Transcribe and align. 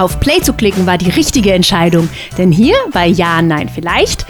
Auf 0.00 0.18
Play 0.18 0.40
zu 0.40 0.54
klicken 0.54 0.86
war 0.86 0.96
die 0.96 1.10
richtige 1.10 1.52
Entscheidung, 1.52 2.08
denn 2.38 2.50
hier 2.50 2.74
bei 2.90 3.06
Ja, 3.06 3.42
Nein, 3.42 3.68
Vielleicht 3.68 4.24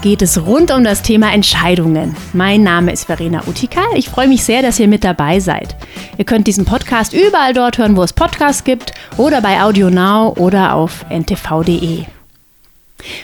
geht 0.00 0.22
es 0.22 0.46
rund 0.46 0.70
um 0.70 0.84
das 0.84 1.02
Thema 1.02 1.34
Entscheidungen. 1.34 2.16
Mein 2.32 2.62
Name 2.62 2.92
ist 2.92 3.04
Verena 3.04 3.42
Utika. 3.46 3.82
Ich 3.94 4.08
freue 4.08 4.26
mich 4.26 4.42
sehr, 4.42 4.62
dass 4.62 4.80
ihr 4.80 4.88
mit 4.88 5.04
dabei 5.04 5.38
seid. 5.38 5.76
Ihr 6.16 6.24
könnt 6.24 6.46
diesen 6.46 6.64
Podcast 6.64 7.12
überall 7.12 7.52
dort 7.52 7.76
hören, 7.76 7.94
wo 7.94 8.02
es 8.02 8.14
Podcasts 8.14 8.64
gibt 8.64 8.94
oder 9.18 9.42
bei 9.42 9.62
Audio 9.62 9.90
Now 9.90 10.32
oder 10.38 10.72
auf 10.72 11.04
ntv.de. 11.10 12.06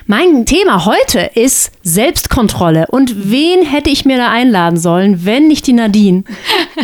Mein 0.06 0.44
Thema 0.44 0.84
heute 0.84 1.30
ist 1.34 1.72
Selbstkontrolle. 1.82 2.86
Und 2.88 3.30
wen 3.30 3.64
hätte 3.64 3.90
ich 3.90 4.04
mir 4.04 4.16
da 4.16 4.30
einladen 4.30 4.78
sollen, 4.78 5.24
wenn 5.24 5.48
nicht 5.48 5.66
die 5.66 5.72
Nadine? 5.72 6.24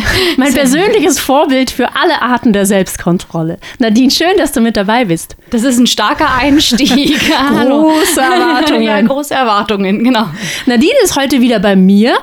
Mein 0.37 0.53
persönliches 0.53 1.19
Vorbild 1.19 1.71
für 1.71 1.95
alle 1.95 2.21
Arten 2.21 2.53
der 2.53 2.65
Selbstkontrolle. 2.65 3.57
Nadine, 3.79 4.11
schön, 4.11 4.37
dass 4.37 4.51
du 4.51 4.61
mit 4.61 4.77
dabei 4.77 5.05
bist. 5.05 5.35
Das 5.49 5.63
ist 5.63 5.77
ein 5.77 5.87
starker 5.87 6.33
Einstieg. 6.33 6.89
große 7.29 8.21
Erwartungen. 8.21 8.83
ja, 8.83 9.01
große 9.01 9.33
Erwartungen, 9.33 10.03
genau. 10.03 10.25
Nadine 10.65 10.95
ist 11.03 11.15
heute 11.15 11.41
wieder 11.41 11.59
bei 11.59 11.75
mir. 11.75 12.17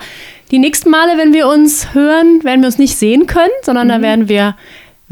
Die 0.51 0.59
nächsten 0.59 0.91
Male, 0.91 1.17
wenn 1.17 1.33
wir 1.33 1.48
uns 1.48 1.95
hören, 1.95 2.45
werden 2.45 2.61
wir 2.61 2.67
uns 2.67 2.79
nicht 2.79 2.97
sehen 2.97 3.27
können, 3.27 3.48
sondern 3.62 3.87
mhm. 3.87 3.91
da 3.91 4.03
werden 4.03 4.29
wir 4.29 4.55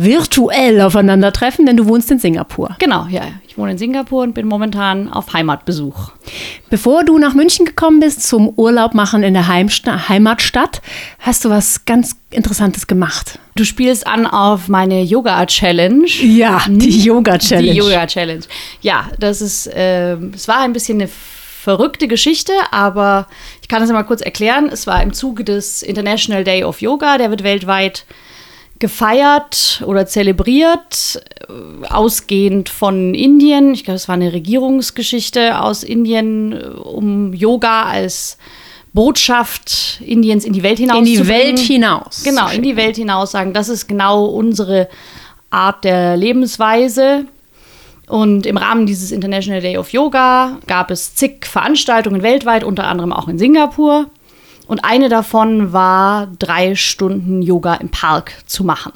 virtuell 0.02 0.80
aufeinandertreffen, 0.80 1.66
denn 1.66 1.76
du 1.76 1.86
wohnst 1.86 2.10
in 2.10 2.18
Singapur. 2.18 2.76
Genau, 2.78 3.06
ja. 3.10 3.22
Ich 3.46 3.58
wohne 3.58 3.72
in 3.72 3.78
Singapur 3.78 4.22
und 4.22 4.32
bin 4.32 4.46
momentan 4.46 5.12
auf 5.12 5.32
Heimatbesuch. 5.32 6.12
Bevor 6.70 7.04
du 7.04 7.18
nach 7.18 7.34
München 7.34 7.66
gekommen 7.66 8.00
bist 8.00 8.22
zum 8.22 8.48
Urlaub 8.48 8.94
machen 8.94 9.22
in 9.22 9.34
der 9.34 9.48
Heimsta 9.48 10.08
Heimatstadt, 10.08 10.80
hast 11.18 11.44
du 11.44 11.50
was 11.50 11.84
ganz 11.84 12.16
Interessantes 12.30 12.86
gemacht. 12.86 13.38
Du 13.56 13.64
spielst 13.64 14.06
an 14.06 14.26
auf 14.26 14.68
meine 14.68 15.02
Yoga-Challenge. 15.02 16.06
Ja, 16.22 16.62
die 16.68 17.02
Yoga-Challenge. 17.02 17.72
Die 17.72 17.76
Yoga-Challenge. 17.76 18.44
Ja, 18.80 19.08
das 19.18 19.42
ist, 19.42 19.66
äh, 19.66 20.14
es 20.14 20.48
war 20.48 20.60
ein 20.60 20.72
bisschen 20.72 21.00
eine 21.00 21.08
verrückte 21.08 22.08
Geschichte, 22.08 22.52
aber 22.70 23.26
ich 23.60 23.68
kann 23.68 23.82
es 23.82 23.90
mal 23.90 24.04
kurz 24.04 24.22
erklären. 24.22 24.70
Es 24.72 24.86
war 24.86 25.02
im 25.02 25.12
Zuge 25.12 25.44
des 25.44 25.82
International 25.82 26.42
Day 26.42 26.64
of 26.64 26.80
Yoga, 26.80 27.18
der 27.18 27.30
wird 27.30 27.42
weltweit 27.42 28.06
gefeiert 28.80 29.82
oder 29.86 30.06
zelebriert, 30.06 31.22
äh, 31.48 31.86
ausgehend 31.86 32.68
von 32.68 33.14
Indien. 33.14 33.72
Ich 33.74 33.84
glaube, 33.84 33.96
es 33.96 34.08
war 34.08 34.16
eine 34.16 34.32
Regierungsgeschichte 34.32 35.60
aus 35.60 35.84
Indien, 35.84 36.52
äh, 36.52 36.64
um 36.66 37.32
Yoga 37.32 37.84
als 37.84 38.38
Botschaft 38.92 40.00
Indiens 40.04 40.44
in 40.44 40.52
die 40.52 40.64
Welt 40.64 40.78
hinaus. 40.78 40.98
In 40.98 41.04
die 41.04 41.28
Welt 41.28 41.58
hinaus. 41.60 42.22
Genau, 42.24 42.48
in 42.48 42.62
die 42.62 42.74
Welt 42.74 42.96
hinaus 42.96 43.30
sagen. 43.30 43.52
Das 43.52 43.68
ist 43.68 43.86
genau 43.86 44.24
unsere 44.24 44.88
Art 45.50 45.84
der 45.84 46.16
Lebensweise. 46.16 47.26
Und 48.08 48.44
im 48.46 48.56
Rahmen 48.56 48.86
dieses 48.86 49.12
International 49.12 49.60
Day 49.60 49.78
of 49.78 49.92
Yoga 49.92 50.58
gab 50.66 50.90
es 50.90 51.14
zig 51.14 51.46
Veranstaltungen 51.46 52.22
weltweit, 52.22 52.64
unter 52.64 52.88
anderem 52.88 53.12
auch 53.12 53.28
in 53.28 53.38
Singapur. 53.38 54.06
Und 54.70 54.84
eine 54.84 55.08
davon 55.08 55.72
war, 55.72 56.28
drei 56.38 56.76
Stunden 56.76 57.42
Yoga 57.42 57.74
im 57.74 57.88
Park 57.88 58.34
zu 58.46 58.62
machen. 58.62 58.92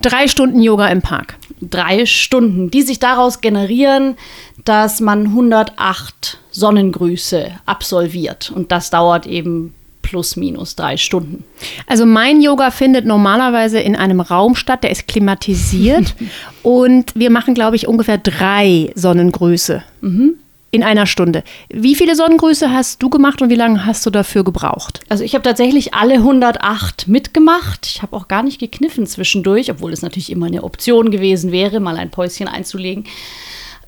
Drei 0.00 0.28
Stunden 0.28 0.62
Yoga 0.62 0.86
im 0.86 1.02
Park. 1.02 1.34
Drei 1.60 2.06
Stunden, 2.06 2.70
die 2.70 2.82
sich 2.82 3.00
daraus 3.00 3.40
generieren, 3.40 4.16
dass 4.64 5.00
man 5.00 5.26
108 5.26 6.38
Sonnengrüße 6.52 7.50
absolviert. 7.66 8.52
Und 8.54 8.70
das 8.70 8.90
dauert 8.90 9.26
eben 9.26 9.74
plus 10.02 10.36
minus 10.36 10.76
drei 10.76 10.96
Stunden. 10.96 11.42
Also 11.88 12.06
mein 12.06 12.40
Yoga 12.40 12.70
findet 12.70 13.04
normalerweise 13.04 13.80
in 13.80 13.96
einem 13.96 14.20
Raum 14.20 14.54
statt, 14.54 14.84
der 14.84 14.92
ist 14.92 15.08
klimatisiert. 15.08 16.14
und 16.62 17.16
wir 17.16 17.30
machen, 17.30 17.54
glaube 17.54 17.74
ich, 17.74 17.88
ungefähr 17.88 18.18
drei 18.18 18.92
Sonnengrüße. 18.94 19.82
Mhm 20.02 20.38
in 20.70 20.82
einer 20.82 21.06
Stunde. 21.06 21.44
Wie 21.70 21.94
viele 21.94 22.14
Sonnengrüße 22.14 22.70
hast 22.70 23.02
du 23.02 23.08
gemacht 23.08 23.40
und 23.40 23.48
wie 23.50 23.54
lange 23.54 23.86
hast 23.86 24.04
du 24.04 24.10
dafür 24.10 24.44
gebraucht? 24.44 25.00
Also 25.08 25.24
ich 25.24 25.34
habe 25.34 25.42
tatsächlich 25.42 25.94
alle 25.94 26.14
108 26.14 27.08
mitgemacht. 27.08 27.86
Ich 27.86 28.02
habe 28.02 28.14
auch 28.14 28.28
gar 28.28 28.42
nicht 28.42 28.58
gekniffen 28.58 29.06
zwischendurch, 29.06 29.70
obwohl 29.70 29.92
es 29.92 30.02
natürlich 30.02 30.30
immer 30.30 30.46
eine 30.46 30.64
Option 30.64 31.10
gewesen 31.10 31.52
wäre, 31.52 31.80
mal 31.80 31.96
ein 31.96 32.10
Päuschen 32.10 32.48
einzulegen. 32.48 33.04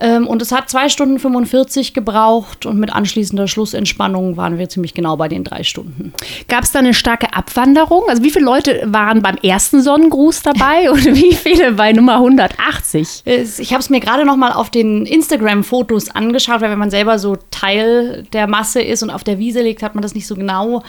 Ähm, 0.01 0.27
und 0.27 0.41
es 0.41 0.51
hat 0.51 0.71
zwei 0.71 0.89
Stunden 0.89 1.19
45 1.19 1.93
gebraucht 1.93 2.65
und 2.65 2.79
mit 2.79 2.93
anschließender 2.93 3.47
Schlussentspannung 3.47 4.39
waren 4.39 4.59
wir 4.59 4.69
ziemlich 4.69 4.95
genau 4.95 5.17
bei 5.17 5.29
den 5.29 5.45
drei 5.45 5.63
Stunden. 5.63 6.15
Gab 6.49 6.65
es 6.65 6.73
da 6.73 6.79
eine 6.79 6.95
starke 6.95 7.35
Abwanderung? 7.35 8.05
Also 8.09 8.23
wie 8.23 8.31
viele 8.31 8.47
Leute 8.47 8.83
waren 8.87 9.21
beim 9.21 9.37
ersten 9.37 9.83
Sonnengruß 9.83 10.43
dabei 10.43 10.91
und 10.91 11.05
wie 11.05 11.35
viele 11.35 11.73
bei 11.73 11.93
Nummer 11.93 12.15
180? 12.15 13.23
Ich 13.27 13.73
habe 13.73 13.81
es 13.81 13.91
mir 13.91 14.01
gerade 14.01 14.25
noch 14.25 14.37
mal 14.37 14.53
auf 14.53 14.71
den 14.71 15.05
Instagram-Fotos 15.05 16.11
angeschaut, 16.11 16.63
weil 16.63 16.71
wenn 16.71 16.79
man 16.79 16.91
selber 16.91 17.19
so 17.19 17.37
Teil 17.51 18.25
der 18.33 18.47
Masse 18.47 18.81
ist 18.81 19.03
und 19.03 19.11
auf 19.11 19.23
der 19.23 19.39
Wiese 19.39 19.61
liegt, 19.61 19.83
hat 19.83 19.95
man 19.95 20.03
das 20.03 20.15
nicht 20.15 20.27
so 20.27 20.35
genau 20.35 20.83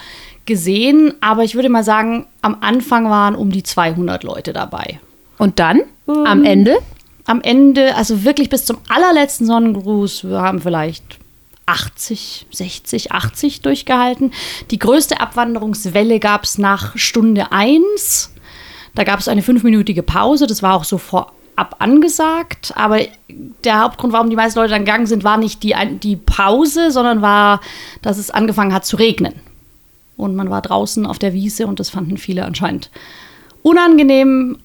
gesehen. 0.46 1.12
Aber 1.20 1.44
ich 1.44 1.54
würde 1.54 1.68
mal 1.68 1.84
sagen, 1.84 2.26
am 2.40 2.56
Anfang 2.60 3.10
waren 3.10 3.34
um 3.34 3.50
die 3.50 3.62
200 3.62 4.24
Leute 4.24 4.54
dabei. 4.54 5.00
Und 5.36 5.58
dann 5.58 5.82
am 6.06 6.44
Ende? 6.44 6.78
Am 7.32 7.40
Ende, 7.40 7.96
also 7.96 8.24
wirklich 8.24 8.50
bis 8.50 8.66
zum 8.66 8.78
allerletzten 8.88 9.46
Sonnengruß, 9.46 10.24
wir 10.24 10.42
haben 10.42 10.60
vielleicht 10.60 11.18
80, 11.64 12.46
60, 12.50 13.12
80 13.12 13.62
durchgehalten. 13.62 14.32
Die 14.70 14.78
größte 14.78 15.18
Abwanderungswelle 15.18 16.20
gab 16.20 16.44
es 16.44 16.58
nach 16.58 16.96
Stunde 16.98 17.50
1. 17.50 18.34
Da 18.94 19.04
gab 19.04 19.18
es 19.18 19.28
eine 19.28 19.42
fünfminütige 19.42 20.02
Pause, 20.02 20.46
das 20.46 20.62
war 20.62 20.74
auch 20.74 20.84
so 20.84 20.98
vorab 20.98 21.76
angesagt. 21.78 22.74
Aber 22.76 23.00
der 23.64 23.80
Hauptgrund, 23.80 24.12
warum 24.12 24.28
die 24.28 24.36
meisten 24.36 24.58
Leute 24.58 24.72
dann 24.72 24.84
gegangen 24.84 25.06
sind, 25.06 25.24
war 25.24 25.38
nicht 25.38 25.62
die, 25.62 25.74
die 26.02 26.16
Pause, 26.16 26.90
sondern 26.90 27.22
war, 27.22 27.62
dass 28.02 28.18
es 28.18 28.30
angefangen 28.30 28.74
hat 28.74 28.84
zu 28.84 28.96
regnen. 28.96 29.32
Und 30.18 30.36
man 30.36 30.50
war 30.50 30.60
draußen 30.60 31.06
auf 31.06 31.18
der 31.18 31.32
Wiese 31.32 31.66
und 31.66 31.80
das 31.80 31.88
fanden 31.88 32.18
viele 32.18 32.44
anscheinend 32.44 32.90
unangenehm. 33.62 34.58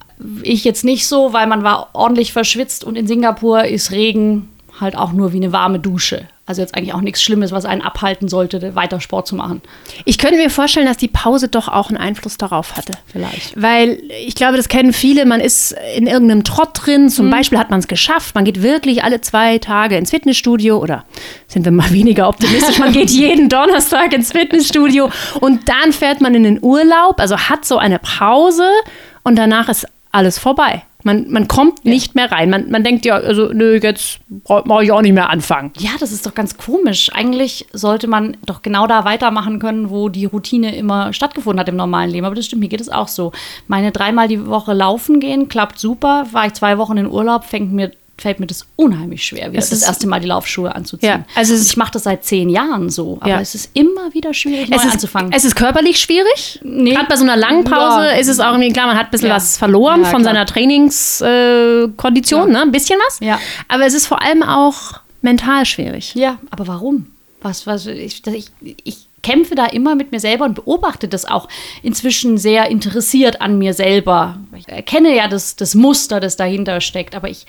Ich 0.43 0.63
jetzt 0.63 0.83
nicht 0.83 1.07
so, 1.07 1.33
weil 1.33 1.47
man 1.47 1.63
war 1.63 1.89
ordentlich 1.93 2.33
verschwitzt 2.33 2.83
und 2.83 2.95
in 2.95 3.07
Singapur 3.07 3.65
ist 3.65 3.91
Regen 3.91 4.49
halt 4.79 4.95
auch 4.97 5.11
nur 5.11 5.33
wie 5.33 5.37
eine 5.37 5.51
warme 5.51 5.79
Dusche. 5.79 6.27
Also 6.47 6.61
jetzt 6.61 6.75
eigentlich 6.75 6.93
auch 6.93 7.01
nichts 7.01 7.21
Schlimmes, 7.21 7.51
was 7.51 7.65
einen 7.65 7.81
abhalten 7.81 8.29
sollte, 8.29 8.73
weiter 8.73 9.01
Sport 9.01 9.27
zu 9.27 9.35
machen. 9.35 9.61
Ich 10.05 10.17
könnte 10.17 10.37
mir 10.37 10.49
vorstellen, 10.49 10.85
dass 10.85 10.95
die 10.95 11.09
Pause 11.09 11.49
doch 11.49 11.67
auch 11.67 11.89
einen 11.89 11.97
Einfluss 11.97 12.37
darauf 12.37 12.77
hatte. 12.77 12.93
Vielleicht. 13.05 13.61
Weil 13.61 14.01
ich 14.25 14.33
glaube, 14.33 14.55
das 14.55 14.69
kennen 14.69 14.93
viele. 14.93 15.25
Man 15.25 15.41
ist 15.41 15.75
in 15.97 16.07
irgendeinem 16.07 16.45
Trott 16.45 16.69
drin. 16.73 17.09
Zum 17.09 17.25
mhm. 17.25 17.31
Beispiel 17.31 17.59
hat 17.59 17.69
man 17.69 17.81
es 17.81 17.89
geschafft. 17.89 18.33
Man 18.33 18.45
geht 18.45 18.63
wirklich 18.63 19.03
alle 19.03 19.19
zwei 19.19 19.57
Tage 19.57 19.97
ins 19.97 20.11
Fitnessstudio 20.11 20.77
oder 20.77 21.03
sind 21.47 21.65
wir 21.65 21.73
mal 21.73 21.91
weniger 21.91 22.29
optimistisch. 22.29 22.79
Man 22.79 22.93
geht 22.93 23.09
jeden 23.09 23.49
Donnerstag 23.49 24.13
ins 24.13 24.31
Fitnessstudio 24.31 25.11
und 25.41 25.67
dann 25.67 25.91
fährt 25.91 26.21
man 26.21 26.33
in 26.33 26.43
den 26.43 26.63
Urlaub. 26.63 27.19
Also 27.19 27.37
hat 27.37 27.65
so 27.65 27.77
eine 27.77 27.99
Pause 27.99 28.69
und 29.23 29.35
danach 29.35 29.67
ist 29.67 29.85
alles 30.17 30.39
vorbei. 30.39 30.83
Man, 31.03 31.29
man 31.29 31.47
kommt 31.47 31.83
ja. 31.83 31.91
nicht 31.91 32.15
mehr 32.15 32.31
rein. 32.31 32.49
Man, 32.49 32.71
man 32.71 32.83
denkt 32.83 33.05
ja, 33.05 33.15
also 33.15 33.49
nö, 33.53 33.79
jetzt 33.81 34.19
brauche 34.43 34.83
ich 34.83 34.91
auch 34.91 35.01
nicht 35.01 35.13
mehr 35.13 35.29
anfangen. 35.29 35.71
Ja, 35.77 35.91
das 35.99 36.11
ist 36.11 36.25
doch 36.25 36.33
ganz 36.33 36.57
komisch. 36.57 37.11
Eigentlich 37.13 37.67
sollte 37.71 38.07
man 38.07 38.35
doch 38.45 38.63
genau 38.63 38.87
da 38.87 39.05
weitermachen 39.05 39.59
können, 39.59 39.91
wo 39.91 40.09
die 40.09 40.25
Routine 40.25 40.75
immer 40.75 41.13
stattgefunden 41.13 41.59
hat 41.59 41.69
im 41.69 41.75
normalen 41.75 42.09
Leben. 42.09 42.25
Aber 42.25 42.35
das 42.35 42.47
stimmt, 42.47 42.61
mir 42.61 42.69
geht 42.69 42.81
es 42.81 42.89
auch 42.89 43.07
so. 43.07 43.31
Meine 43.67 43.91
dreimal 43.91 44.27
die 44.27 44.47
Woche 44.47 44.73
laufen 44.73 45.19
gehen, 45.19 45.47
klappt 45.49 45.79
super. 45.79 46.25
War 46.31 46.47
ich 46.47 46.53
zwei 46.53 46.77
Wochen 46.79 46.97
in 46.97 47.07
Urlaub, 47.07 47.45
fängt 47.45 47.71
mir 47.71 47.91
fällt 48.19 48.39
mir 48.39 48.47
das 48.47 48.65
unheimlich 48.75 49.23
schwer, 49.23 49.51
wieder 49.51 49.61
das 49.61 49.83
erste 49.83 50.07
Mal 50.07 50.19
die 50.19 50.25
Laufschuhe 50.27 50.73
anzuziehen. 50.73 51.09
Ja, 51.09 51.25
also 51.35 51.53
ich 51.55 51.77
mache 51.77 51.91
das 51.91 52.01
seit 52.03 52.25
zehn 52.25 52.49
Jahren 52.49 52.89
so, 52.89 53.19
aber 53.21 53.29
ja. 53.29 53.39
es 53.39 53.53
ist 53.53 53.69
immer 53.75 54.11
wieder 54.13 54.33
schwierig, 54.33 54.69
neu 54.69 54.77
es 54.77 54.85
ist, 54.85 54.93
anzufangen. 54.93 55.31
Es 55.33 55.45
ist 55.45 55.55
körperlich 55.55 55.99
schwierig. 55.99 56.59
Nee. 56.63 56.93
Gerade 56.93 57.07
bei 57.07 57.15
so 57.15 57.23
einer 57.23 57.37
langen 57.37 57.63
Pause 57.63 58.07
ja. 58.07 58.13
ist 58.13 58.27
es 58.27 58.39
auch 58.39 58.53
irgendwie 58.53 58.73
klar, 58.73 58.87
man 58.87 58.97
hat 58.97 59.07
ein 59.07 59.11
bisschen 59.11 59.29
was 59.29 59.57
verloren 59.57 60.03
von 60.05 60.23
seiner 60.23 60.47
Trainingskondition, 60.47 62.49
äh, 62.49 62.53
ne? 62.53 62.61
ein 62.63 62.71
bisschen 62.71 62.99
was. 63.05 63.19
Ja. 63.19 63.39
Aber 63.67 63.85
es 63.85 63.93
ist 63.93 64.07
vor 64.07 64.19
allem 64.21 64.41
auch 64.41 65.01
mental 65.21 65.65
schwierig. 65.65 66.15
Ja, 66.15 66.39
aber 66.49 66.67
warum? 66.67 67.07
Was, 67.41 67.67
was, 67.67 67.85
ich, 67.85 68.25
ich, 68.25 68.49
ich 68.83 69.07
kämpfe 69.21 69.55
da 69.55 69.67
immer 69.67 69.95
mit 69.95 70.11
mir 70.11 70.19
selber 70.19 70.45
und 70.45 70.55
beobachte 70.55 71.07
das 71.07 71.25
auch 71.25 71.47
inzwischen 71.83 72.37
sehr 72.37 72.69
interessiert 72.69 73.41
an 73.41 73.59
mir 73.59 73.73
selber. 73.73 74.37
Ich 74.55 74.67
erkenne 74.67 75.15
ja 75.15 75.27
das, 75.27 75.55
das 75.55 75.75
Muster, 75.75 76.19
das 76.19 76.35
dahinter 76.35 76.81
steckt, 76.81 77.13
aber 77.13 77.29
ich 77.29 77.45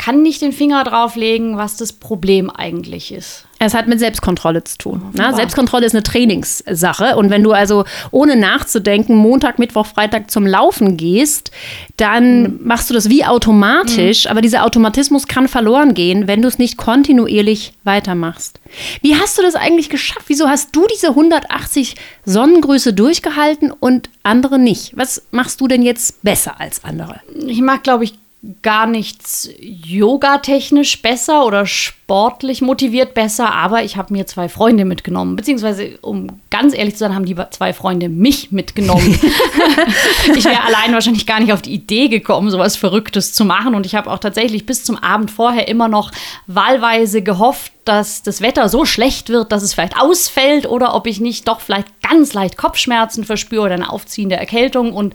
kann 0.00 0.22
nicht 0.22 0.40
den 0.40 0.52
Finger 0.52 0.82
drauflegen, 0.82 1.58
was 1.58 1.76
das 1.76 1.92
Problem 1.92 2.48
eigentlich 2.48 3.12
ist. 3.12 3.44
Es 3.58 3.74
hat 3.74 3.86
mit 3.86 3.98
Selbstkontrolle 3.98 4.64
zu 4.64 4.78
tun. 4.78 5.02
Ne? 5.12 5.34
Selbstkontrolle 5.34 5.84
ist 5.84 5.94
eine 5.94 6.02
Trainingssache. 6.02 7.16
Und 7.16 7.28
wenn 7.28 7.42
du 7.42 7.52
also 7.52 7.84
ohne 8.10 8.34
nachzudenken 8.36 9.14
Montag, 9.14 9.58
Mittwoch, 9.58 9.84
Freitag 9.84 10.30
zum 10.30 10.46
Laufen 10.46 10.96
gehst, 10.96 11.50
dann 11.98 12.42
mhm. 12.42 12.60
machst 12.62 12.88
du 12.88 12.94
das 12.94 13.10
wie 13.10 13.26
automatisch. 13.26 14.24
Mhm. 14.24 14.30
Aber 14.30 14.40
dieser 14.40 14.64
Automatismus 14.64 15.26
kann 15.26 15.48
verloren 15.48 15.92
gehen, 15.92 16.26
wenn 16.26 16.40
du 16.40 16.48
es 16.48 16.56
nicht 16.56 16.78
kontinuierlich 16.78 17.74
weitermachst. 17.84 18.58
Wie 19.02 19.16
hast 19.16 19.36
du 19.36 19.42
das 19.42 19.54
eigentlich 19.54 19.90
geschafft? 19.90 20.24
Wieso 20.28 20.48
hast 20.48 20.74
du 20.74 20.86
diese 20.90 21.08
180 21.08 21.96
Sonnengröße 22.24 22.94
durchgehalten 22.94 23.70
und 23.70 24.08
andere 24.22 24.58
nicht? 24.58 24.96
Was 24.96 25.24
machst 25.30 25.60
du 25.60 25.68
denn 25.68 25.82
jetzt 25.82 26.22
besser 26.22 26.58
als 26.58 26.84
andere? 26.84 27.20
Ich 27.46 27.60
mag, 27.60 27.82
glaube 27.82 28.04
ich, 28.04 28.14
gar 28.62 28.86
nichts 28.86 29.48
yogatechnisch 29.60 31.02
besser 31.02 31.44
oder 31.44 31.66
sportlich 32.10 32.60
motiviert 32.60 33.14
besser, 33.14 33.54
aber 33.54 33.84
ich 33.84 33.96
habe 33.96 34.12
mir 34.12 34.26
zwei 34.26 34.48
Freunde 34.48 34.84
mitgenommen. 34.84 35.36
Beziehungsweise, 35.36 35.96
um 36.02 36.40
ganz 36.50 36.74
ehrlich 36.74 36.94
zu 36.94 36.98
sein, 36.98 37.14
haben 37.14 37.24
die 37.24 37.36
zwei 37.50 37.72
Freunde 37.72 38.08
mich 38.08 38.50
mitgenommen. 38.50 39.16
ich 40.36 40.44
wäre 40.44 40.64
allein 40.64 40.92
wahrscheinlich 40.92 41.24
gar 41.24 41.38
nicht 41.38 41.52
auf 41.52 41.62
die 41.62 41.72
Idee 41.72 42.08
gekommen, 42.08 42.50
sowas 42.50 42.76
Verrücktes 42.76 43.32
zu 43.32 43.44
machen. 43.44 43.76
Und 43.76 43.86
ich 43.86 43.94
habe 43.94 44.10
auch 44.10 44.18
tatsächlich 44.18 44.66
bis 44.66 44.82
zum 44.82 44.96
Abend 44.96 45.30
vorher 45.30 45.68
immer 45.68 45.86
noch 45.86 46.10
wahlweise 46.48 47.22
gehofft, 47.22 47.70
dass 47.84 48.24
das 48.24 48.40
Wetter 48.40 48.68
so 48.68 48.84
schlecht 48.84 49.28
wird, 49.28 49.52
dass 49.52 49.62
es 49.62 49.74
vielleicht 49.74 49.96
ausfällt 50.00 50.66
oder 50.68 50.96
ob 50.96 51.06
ich 51.06 51.20
nicht 51.20 51.46
doch 51.46 51.60
vielleicht 51.60 51.88
ganz 52.02 52.34
leicht 52.34 52.56
Kopfschmerzen 52.56 53.24
verspüre 53.24 53.62
oder 53.62 53.74
eine 53.74 53.90
aufziehende 53.90 54.36
Erkältung 54.36 54.92
und 54.92 55.14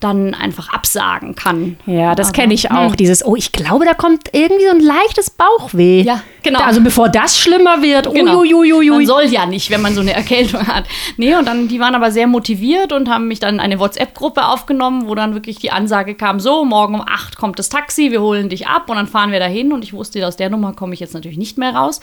dann 0.00 0.34
einfach 0.34 0.70
absagen 0.70 1.34
kann. 1.34 1.76
Ja, 1.86 2.14
das 2.14 2.32
kenne 2.32 2.54
ich 2.54 2.70
auch. 2.70 2.90
Hm. 2.90 2.96
Dieses, 2.96 3.24
oh, 3.24 3.36
ich 3.36 3.52
glaube, 3.52 3.84
da 3.84 3.94
kommt 3.94 4.30
irgendwie 4.32 4.64
so 4.64 4.70
ein 4.70 4.80
leichtes 4.80 5.30
Bauchweh. 5.30 6.02
Ja, 6.02 6.22
genau. 6.42 6.60
Also 6.60 6.80
bevor 6.80 7.08
das 7.08 7.38
schlimmer 7.38 7.82
wird, 7.82 8.12
genau. 8.12 8.40
Uiuiuiui. 8.40 8.90
Man 8.90 9.06
soll 9.06 9.24
ja 9.26 9.46
nicht, 9.46 9.70
wenn 9.70 9.80
man 9.80 9.94
so 9.94 10.00
eine 10.00 10.12
Erkältung 10.12 10.66
hat. 10.66 10.84
Nee, 11.16 11.34
und 11.34 11.46
dann, 11.46 11.68
die 11.68 11.80
waren 11.80 11.94
aber 11.94 12.10
sehr 12.10 12.26
motiviert 12.26 12.92
und 12.92 13.08
haben 13.08 13.28
mich 13.28 13.40
dann 13.40 13.54
in 13.54 13.60
eine 13.60 13.78
WhatsApp-Gruppe 13.78 14.46
aufgenommen, 14.46 15.06
wo 15.06 15.14
dann 15.14 15.34
wirklich 15.34 15.58
die 15.58 15.70
Ansage 15.70 16.14
kam, 16.14 16.40
so, 16.40 16.64
morgen 16.64 16.94
um 16.94 17.02
8 17.06 17.36
kommt 17.36 17.58
das 17.58 17.68
Taxi, 17.68 18.10
wir 18.10 18.20
holen 18.20 18.48
dich 18.48 18.66
ab 18.68 18.88
und 18.88 18.96
dann 18.96 19.06
fahren 19.06 19.32
wir 19.32 19.38
dahin. 19.38 19.72
Und 19.72 19.84
ich 19.84 19.92
wusste, 19.92 20.26
aus 20.26 20.36
der 20.36 20.50
Nummer 20.50 20.72
komme 20.72 20.94
ich 20.94 21.00
jetzt 21.00 21.14
natürlich 21.14 21.38
nicht 21.38 21.58
mehr 21.58 21.74
raus. 21.74 22.00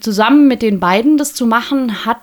Zusammen 0.00 0.46
mit 0.48 0.62
den 0.62 0.80
beiden 0.80 1.16
das 1.16 1.34
zu 1.34 1.46
machen, 1.46 2.04
hat 2.04 2.18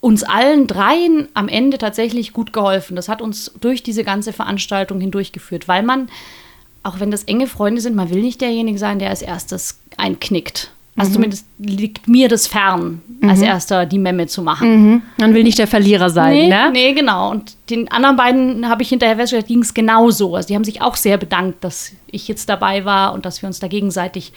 uns 0.00 0.22
allen 0.22 0.66
dreien 0.66 1.28
am 1.32 1.48
Ende 1.48 1.78
tatsächlich 1.78 2.34
gut 2.34 2.52
geholfen. 2.52 2.94
Das 2.94 3.08
hat 3.08 3.22
uns 3.22 3.52
durch 3.60 3.82
diese 3.82 4.04
ganze 4.04 4.34
Veranstaltung 4.34 5.00
hindurchgeführt, 5.00 5.66
weil 5.66 5.82
man, 5.82 6.08
auch 6.84 7.00
wenn 7.00 7.10
das 7.10 7.24
enge 7.24 7.46
Freunde 7.46 7.80
sind, 7.80 7.96
man 7.96 8.10
will 8.10 8.22
nicht 8.22 8.40
derjenige 8.40 8.78
sein, 8.78 8.98
der 8.98 9.10
als 9.10 9.22
erstes 9.22 9.80
einknickt. 9.96 10.70
Also 10.96 11.10
mhm. 11.10 11.14
zumindest 11.14 11.46
liegt 11.58 12.06
mir 12.06 12.28
das 12.28 12.46
fern, 12.46 13.02
mhm. 13.20 13.28
als 13.28 13.42
erster 13.42 13.84
die 13.84 13.98
Memme 13.98 14.28
zu 14.28 14.42
machen. 14.42 14.90
Mhm. 14.92 15.02
Man 15.18 15.34
will 15.34 15.42
nicht 15.42 15.58
der 15.58 15.66
Verlierer 15.66 16.08
sein, 16.08 16.34
nee, 16.34 16.48
ne? 16.48 16.70
Nee, 16.72 16.92
genau. 16.92 17.32
Und 17.32 17.56
den 17.68 17.90
anderen 17.90 18.16
beiden 18.16 18.68
habe 18.68 18.82
ich 18.82 18.90
hinterher 18.90 19.16
festgestellt, 19.16 19.48
ging 19.48 19.60
es 19.60 19.74
genauso. 19.74 20.36
Also 20.36 20.48
die 20.48 20.54
haben 20.54 20.62
sich 20.62 20.82
auch 20.82 20.94
sehr 20.94 21.16
bedankt, 21.16 21.64
dass 21.64 21.90
ich 22.06 22.28
jetzt 22.28 22.48
dabei 22.48 22.84
war 22.84 23.12
und 23.12 23.26
dass 23.26 23.42
wir 23.42 23.48
uns 23.48 23.58
da 23.58 23.66
gegenseitig 23.66 24.32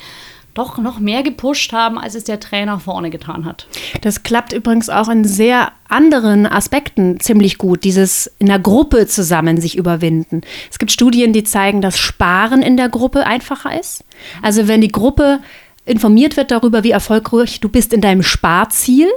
doch 0.58 0.78
noch 0.78 1.00
mehr 1.00 1.24
gepusht 1.24 1.72
haben, 1.74 1.98
als 1.98 2.16
es 2.16 2.24
der 2.24 2.40
Trainer 2.40 2.80
vorne 2.80 3.10
getan 3.10 3.46
hat. 3.46 3.68
Das 4.02 4.24
klappt 4.24 4.54
übrigens 4.54 4.90
auch 4.90 5.10
in 5.10 5.24
sehr 5.24 5.72
anderen 5.88 6.46
Aspekten 6.46 7.20
ziemlich 7.20 7.58
gut, 7.58 7.84
dieses 7.84 8.28
in 8.40 8.48
der 8.48 8.60
Gruppe 8.60 9.08
zusammen 9.08 9.62
sich 9.62 9.78
überwinden. 9.78 10.42
Es 10.72 10.80
gibt 10.80 10.92
Studien, 10.92 11.32
die 11.34 11.44
zeigen, 11.44 11.82
dass 11.82 12.00
Sparen 12.00 12.62
in 12.62 12.78
der 12.78 12.90
Gruppe 12.90 13.26
einfacher 13.26 13.80
ist. 13.80 14.04
Also 14.42 14.68
wenn 14.68 14.82
die 14.82 14.88
Gruppe 14.88 15.40
informiert 15.86 16.38
wird 16.38 16.52
darüber, 16.52 16.84
wie 16.84 16.92
erfolgreich 16.92 17.60
du 17.60 17.70
bist 17.70 17.94
in 17.94 18.02
deinem 18.02 18.24
Sparziel, 18.24 19.08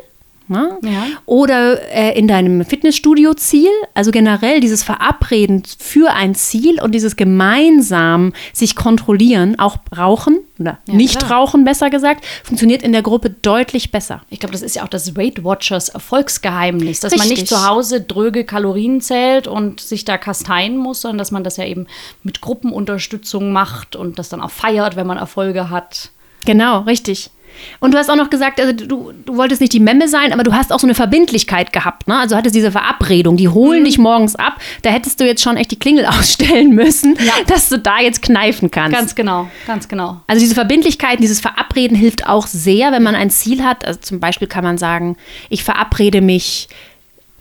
Ne? 0.50 0.79
Ja. 0.82 1.06
Oder 1.26 1.81
äh, 1.93 2.19
in 2.19 2.26
deinem 2.26 2.64
Fitnessstudio-Ziel. 2.64 3.70
Also 3.94 4.11
generell 4.11 4.58
dieses 4.58 4.82
Verabreden 4.82 5.62
für 5.79 6.11
ein 6.11 6.35
Ziel 6.35 6.82
und 6.82 6.93
dieses 6.93 7.14
gemeinsam 7.14 8.32
sich 8.52 8.75
kontrollieren, 8.75 9.61
auch 9.61 9.79
rauchen 9.97 10.41
oder 10.58 10.79
ja, 10.88 10.94
nicht 10.94 11.20
klar. 11.20 11.38
rauchen, 11.38 11.64
besser 11.64 11.88
gesagt, 11.88 12.26
funktioniert 12.43 12.82
in 12.82 12.91
der 12.91 13.02
Gruppe 13.02 13.31
deutlich 13.31 13.93
besser. 13.93 14.23
Ich 14.29 14.41
glaube, 14.41 14.52
das 14.52 14.62
ist 14.62 14.75
ja 14.75 14.82
auch 14.82 14.88
das 14.88 15.17
Weight 15.17 15.44
Watchers 15.44 15.88
Erfolgsgeheimnis, 15.88 16.99
dass 16.99 17.12
Richtig. 17.12 17.29
man 17.29 17.37
nicht 17.37 17.49
zu 17.49 17.69
Hause 17.69 18.00
dröge 18.00 18.44
Kalorien 18.44 19.00
zählt 19.00 19.47
und 19.47 19.79
sich 19.79 20.05
da 20.05 20.19
kasteien 20.19 20.76
muss, 20.76 21.02
sondern 21.02 21.19
dass 21.19 21.31
man 21.31 21.44
das 21.44 21.58
ja 21.58 21.64
eben 21.64 21.87
mit 22.25 22.41
Gruppenunterstützung 22.41 23.52
macht 23.52 23.94
und 23.94 24.19
das 24.19 24.29
dann 24.29 24.41
auch 24.41 24.50
feiert, 24.50 24.97
wenn 24.97 25.06
man 25.06 25.17
Erfolge 25.17 25.70
hat. 25.70 26.11
Genau, 26.44 26.81
richtig. 26.81 27.31
Und 27.78 27.94
du 27.94 27.98
hast 27.98 28.10
auch 28.10 28.16
noch 28.16 28.30
gesagt, 28.30 28.60
also 28.60 28.72
du, 28.72 29.12
du 29.24 29.36
wolltest 29.36 29.60
nicht 29.60 29.72
die 29.72 29.80
Memme 29.80 30.08
sein, 30.08 30.32
aber 30.32 30.42
du 30.42 30.52
hast 30.52 30.72
auch 30.72 30.80
so 30.80 30.86
eine 30.86 30.94
Verbindlichkeit 30.94 31.72
gehabt. 31.72 32.08
Ne? 32.08 32.16
Also 32.16 32.36
hattest 32.36 32.54
diese 32.54 32.70
Verabredung, 32.72 33.36
die 33.36 33.48
holen 33.48 33.80
mhm. 33.80 33.84
dich 33.84 33.98
morgens 33.98 34.36
ab. 34.36 34.60
Da 34.82 34.90
hättest 34.90 35.20
du 35.20 35.26
jetzt 35.26 35.42
schon 35.42 35.56
echt 35.56 35.70
die 35.70 35.78
Klingel 35.78 36.06
ausstellen 36.06 36.74
müssen, 36.74 37.16
ja. 37.18 37.32
dass 37.46 37.68
du 37.68 37.78
da 37.78 38.00
jetzt 38.00 38.22
kneifen 38.22 38.70
kannst. 38.70 38.96
Ganz 38.96 39.14
genau, 39.14 39.48
ganz 39.66 39.88
genau. 39.88 40.20
Also 40.26 40.40
diese 40.40 40.54
Verbindlichkeit, 40.54 41.20
dieses 41.20 41.40
Verabreden 41.40 41.96
hilft 41.96 42.26
auch 42.26 42.46
sehr, 42.46 42.92
wenn 42.92 43.02
man 43.02 43.14
ein 43.14 43.30
Ziel 43.30 43.64
hat. 43.64 43.84
Also 43.84 44.00
zum 44.00 44.20
Beispiel 44.20 44.48
kann 44.48 44.64
man 44.64 44.78
sagen, 44.78 45.16
ich 45.48 45.64
verabrede 45.64 46.20
mich 46.20 46.68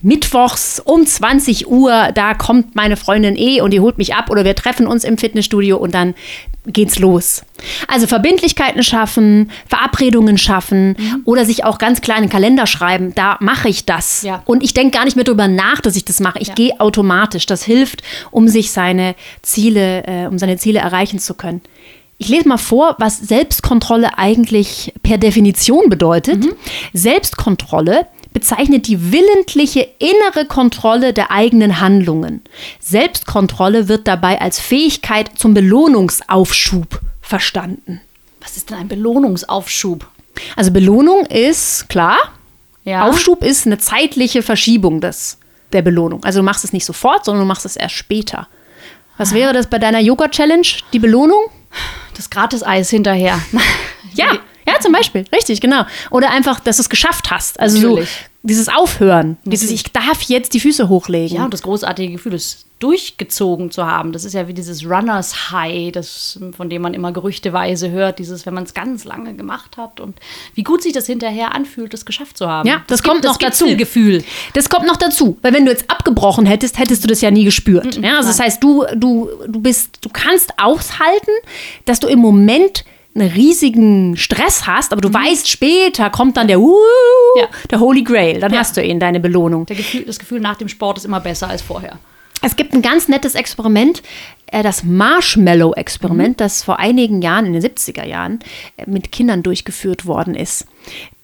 Mittwochs 0.02 0.80
um 0.80 1.06
20 1.06 1.68
Uhr, 1.68 2.10
da 2.14 2.34
kommt 2.34 2.76
meine 2.76 2.96
Freundin 2.96 3.36
eh 3.36 3.62
und 3.62 3.72
die 3.72 3.82
holt 3.82 3.98
mich 3.98 4.16
ab 4.16 4.30
oder 4.30 4.46
wir 4.46 4.56
treffen 4.56 4.88
uns 4.88 5.04
im 5.04 5.18
Fitnessstudio 5.18 5.78
und 5.78 5.94
dann 5.94 6.16
geht's 6.66 7.00
los. 7.00 7.44
Also 7.88 8.08
Verbindlichkeiten 8.08 8.84
schaffen, 8.84 9.52
Verabredungen 9.68 10.38
schaffen 10.38 10.96
mhm. 10.98 11.22
oder 11.26 11.46
sich 11.46 11.66
auch 11.66 11.78
ganz 11.78 12.02
kleine 12.02 12.30
Kalender 12.30 12.68
schreiben, 12.68 13.14
da 13.16 13.38
mache 13.42 13.68
ich 13.70 13.86
das. 13.86 14.22
Ja. 14.24 14.42
Und 14.46 14.64
ich 14.64 14.74
denke 14.74 14.98
gar 14.98 15.06
nicht 15.06 15.16
mehr 15.16 15.26
darüber 15.26 15.48
nach, 15.48 15.82
dass 15.82 15.96
ich 15.96 16.06
das 16.06 16.20
mache. 16.20 16.40
Ich 16.40 16.50
ja. 16.50 16.54
gehe 16.54 16.80
automatisch. 16.80 17.46
Das 17.46 17.64
hilft, 17.64 18.02
um 18.32 18.48
sich 18.48 18.72
seine 18.72 19.16
Ziele, 19.42 20.06
äh, 20.06 20.28
um 20.28 20.38
seine 20.38 20.58
Ziele 20.58 20.80
erreichen 20.80 21.20
zu 21.20 21.34
können. 21.34 21.62
Ich 22.18 22.28
lese 22.28 22.48
mal 22.48 22.58
vor, 22.58 22.96
was 23.00 23.18
Selbstkontrolle 23.18 24.18
eigentlich 24.18 24.94
per 25.04 25.18
Definition 25.18 25.90
bedeutet. 25.90 26.44
Mhm. 26.44 26.54
Selbstkontrolle 26.94 28.08
bezeichnet 28.34 28.88
die 28.88 29.12
willentliche 29.12 29.88
innere 30.00 30.46
Kontrolle 30.46 31.14
der 31.14 31.32
eigenen 31.32 31.80
Handlungen. 31.80 32.42
Selbstkontrolle 32.80 33.88
wird 33.88 34.08
dabei 34.08 34.40
als 34.40 34.60
Fähigkeit 34.60 35.32
zum 35.36 35.54
Belohnungsaufschub 35.54 37.02
verstanden. 37.22 38.02
Was 38.42 38.58
ist 38.58 38.70
denn 38.70 38.78
ein 38.78 38.88
Belohnungsaufschub? 38.88 40.08
Also 40.56 40.72
Belohnung 40.72 41.26
ist 41.26 41.90
klar. 41.90 42.18
Ja. 42.84 43.08
Aufschub 43.08 43.44
ist 43.44 43.66
eine 43.66 43.78
zeitliche 43.78 44.42
Verschiebung 44.42 45.02
des, 45.02 45.38
der 45.74 45.82
Belohnung. 45.82 46.24
Also 46.24 46.40
du 46.40 46.44
machst 46.44 46.64
es 46.64 46.74
nicht 46.74 46.86
sofort, 46.86 47.26
sondern 47.26 47.44
du 47.44 47.48
machst 47.48 47.66
es 47.66 47.76
erst 47.76 47.96
später. 47.96 48.48
Was 49.18 49.34
wäre 49.34 49.52
das 49.52 49.68
bei 49.68 49.80
deiner 49.80 50.00
Yoga-Challenge? 50.00 50.66
Die 50.94 51.00
Belohnung? 51.00 51.42
Das 52.16 52.30
Gratis-Eis 52.30 52.90
hinterher. 52.90 53.40
ja, 54.14 54.32
ja, 54.70 54.80
zum 54.80 54.92
Beispiel, 54.92 55.26
richtig, 55.34 55.62
genau. 55.62 55.86
Oder 56.12 56.32
einfach, 56.32 56.60
dass 56.60 56.78
du 56.78 56.82
es 56.82 56.90
geschafft 56.90 57.32
hast. 57.32 57.60
Also 57.60 57.80
Natürlich. 57.80 58.10
so 58.10 58.30
dieses 58.44 58.70
Aufhören, 58.70 59.38
dieses 59.44 59.70
Ich 59.70 59.84
darf 59.84 60.22
jetzt 60.24 60.54
die 60.54 60.60
Füße 60.62 60.88
hochlegen. 60.88 61.38
Ja, 61.38 61.44
und 61.44 61.54
das 61.54 61.62
großartige 61.62 62.14
Gefühl, 62.14 62.34
es 62.34 62.66
durchgezogen 62.80 63.72
zu 63.72 63.86
haben. 63.86 64.14
Das 64.14 64.24
ist 64.24 64.34
ja 64.34 64.48
wie 64.48 64.54
dieses 64.54 64.86
Runners 64.86 65.52
High, 65.52 65.92
das, 65.92 66.40
von 66.56 66.70
dem 66.70 66.82
man 66.82 66.94
immer 66.94 67.12
gerüchteweise 67.12 67.92
hört, 67.92 68.20
dieses, 68.20 68.46
wenn 68.46 68.54
man 68.54 68.64
es 68.64 68.74
ganz 68.74 69.04
lange 69.04 69.34
gemacht 69.36 69.76
hat 69.76 70.00
und 70.00 70.18
wie 70.56 70.64
gut 70.64 70.82
sich 70.82 70.94
das 70.94 71.06
hinterher 71.06 71.54
anfühlt, 71.54 71.94
das 71.94 72.06
geschafft 72.06 72.38
zu 72.38 72.48
haben. 72.48 72.68
Ja, 72.68 72.78
das, 72.88 73.00
das 73.00 73.04
kommt 73.04 73.22
gibt, 73.22 73.26
noch 73.26 73.38
das 73.38 73.60
dazu. 73.60 73.76
Gefühl. 73.76 74.24
Das 74.54 74.70
kommt 74.70 74.88
noch 74.88 74.96
dazu, 74.96 75.38
weil 75.42 75.54
wenn 75.54 75.66
du 75.66 75.72
jetzt 75.72 75.90
abgebrochen 75.92 76.46
hättest, 76.46 76.80
hättest 76.80 77.04
du 77.04 77.10
das 77.10 77.20
ja 77.20 77.32
nie 77.32 77.44
gespürt. 77.44 77.98
Mhm, 77.98 78.04
ja, 78.06 78.16
also 78.16 78.30
das 78.30 78.40
heißt, 78.40 78.64
du, 78.64 78.86
du, 78.96 79.30
du 79.46 79.60
bist, 79.60 79.98
du 80.00 80.10
kannst 80.10 80.54
aushalten, 80.58 81.32
dass 81.84 82.00
du 82.00 82.08
im 82.08 82.20
Moment 82.20 82.86
einen 83.16 83.30
riesigen 83.32 84.18
Stress 84.18 84.68
hast, 84.68 84.92
aber 84.92 85.02
du 85.02 85.10
mhm. 85.10 85.16
weißt, 85.16 85.50
später 85.50 86.10
kommt 86.10 86.38
dann 86.38 86.48
der, 86.48 86.60
uh, 86.60 86.76
ja. 87.38 87.48
der 87.70 87.80
Holy 87.80 88.04
Grail. 88.04 88.40
Dann 88.40 88.54
ja. 88.54 88.60
hast 88.60 88.78
du 88.78 88.84
ihn, 88.84 89.00
deine 89.00 89.20
Belohnung. 89.20 89.66
Gefühl, 89.66 90.04
das 90.06 90.20
Gefühl 90.20 90.40
nach 90.40 90.58
dem 90.58 90.70
Sport 90.70 90.98
ist 90.98 91.06
immer 91.06 91.20
besser 91.20 91.50
als 91.50 91.62
vorher. 91.62 92.00
Es 92.42 92.56
gibt 92.56 92.74
ein 92.74 92.82
ganz 92.82 93.08
nettes 93.08 93.36
Experiment, 93.36 94.02
äh, 94.48 94.64
das 94.64 94.84
Marshmallow-Experiment, 94.84 96.38
mhm. 96.38 96.38
das 96.38 96.64
vor 96.64 96.80
einigen 96.80 97.22
Jahren, 97.22 97.46
in 97.46 97.54
den 97.54 97.62
70er 97.62 98.06
Jahren, 98.06 98.40
äh, 98.78 98.90
mit 98.90 99.12
Kindern 99.12 99.44
durchgeführt 99.44 100.06
worden 100.06 100.36
ist. 100.36 100.66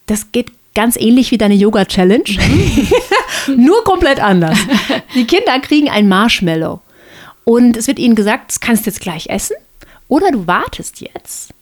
Das 0.08 0.32
geht 0.32 0.51
ganz 0.74 0.98
ähnlich 0.98 1.32
wie 1.32 1.38
deine 1.38 1.56
Yoga-Challenge, 1.56 2.24
mhm. 2.27 2.88
nur 3.65 3.84
komplett 3.84 4.20
anders. 4.20 4.58
Die 5.15 5.25
Kinder 5.25 5.60
kriegen 5.60 5.89
ein 5.89 6.08
Marshmallow 6.08 6.82
und 7.44 7.77
es 7.77 7.88
wird 7.88 8.00
ihnen 8.00 8.15
gesagt, 8.15 8.51
das 8.51 8.60
kannst 8.60 8.86
du 8.86 8.89
jetzt 8.89 9.01
gleich 9.01 9.27
essen 9.30 9.56
oder 10.08 10.32
du 10.32 10.48
wartest 10.48 11.01
jetzt 11.01 11.54